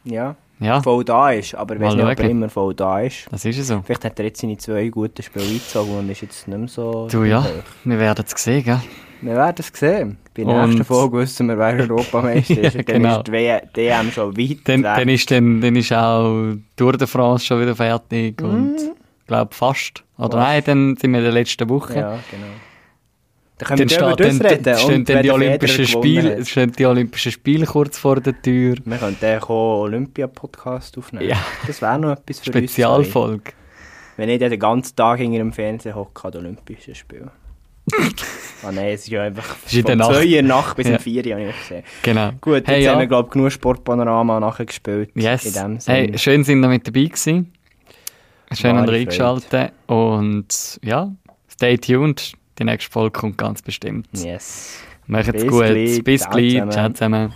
[0.05, 1.57] ja, Ja, voll da ist.
[1.57, 3.27] Aber ich weiß nicht, ob er immer voll da ist.
[3.33, 3.83] das ist so.
[3.85, 7.09] Vielleicht hat er jetzt seine zwei guten Spiele eingezogen und ist jetzt nicht mehr so
[7.11, 7.49] Du ja, hoch.
[7.85, 8.81] wir werden es sehen, gell?
[9.21, 10.17] Wir werden es sehen.
[10.37, 12.75] Bei der nächsten Folge wissen wir, wer Europameister ist.
[12.75, 13.19] Ja, Und Dann genau.
[13.21, 13.27] ist
[13.75, 14.93] die DM schon weit Dann, weg.
[14.97, 18.77] dann, ist dann, dann ist auch Tour de France schon wieder fertig und
[19.29, 20.03] glaube fast.
[20.17, 20.33] Oder.
[20.33, 20.35] Fast.
[20.35, 21.95] nein, dann sind wir in der letzten Woche.
[21.95, 22.47] Ja, genau.
[23.59, 26.73] Dann können Dann wir über steht das dann, dann stehen dann die Olympischen Spiele, stehen
[26.73, 28.77] die Olympischen Spiele kurz vor der Tür.
[28.85, 31.29] Wir könnten auch Olympia-Podcast aufnehmen.
[31.29, 31.39] Ja.
[31.67, 32.53] Das wäre noch etwas für uns.
[32.53, 32.59] zwei.
[32.61, 33.53] Spezialfolge.
[34.17, 37.31] Wenn ich dann den ganzen Tag hinter dem Fernseher hocke an den Olympischen Spielen.
[38.63, 40.15] ah nein, es ist ja einfach ist in von Nacht.
[40.15, 40.93] 2 Uhr Nacht bis Ja.
[40.95, 41.85] um 4 Uhr habe ich gesehen.
[42.03, 42.31] Genau.
[42.41, 42.99] Gut, jetzt hey, haben ja.
[43.01, 45.11] wir, glaube ich, genug Sportpanorama nachgespielt.
[45.15, 45.47] Yes.
[45.47, 45.97] In dem Sinne.
[45.97, 47.53] Hey, schön sind ihr mit dabei gewesen.
[48.53, 49.73] Schön an reingeschaltet.
[49.87, 51.13] Und ja,
[51.49, 52.33] stay tuned.
[52.59, 54.09] Die nächste Folge kommt ganz bestimmt.
[54.13, 54.81] Yes.
[55.07, 55.65] Macht's Bis gut.
[55.65, 56.05] gleich.
[56.05, 56.53] Bis Ciao gleich.
[56.53, 56.73] zusammen.
[56.73, 57.33] Ciao zusammen.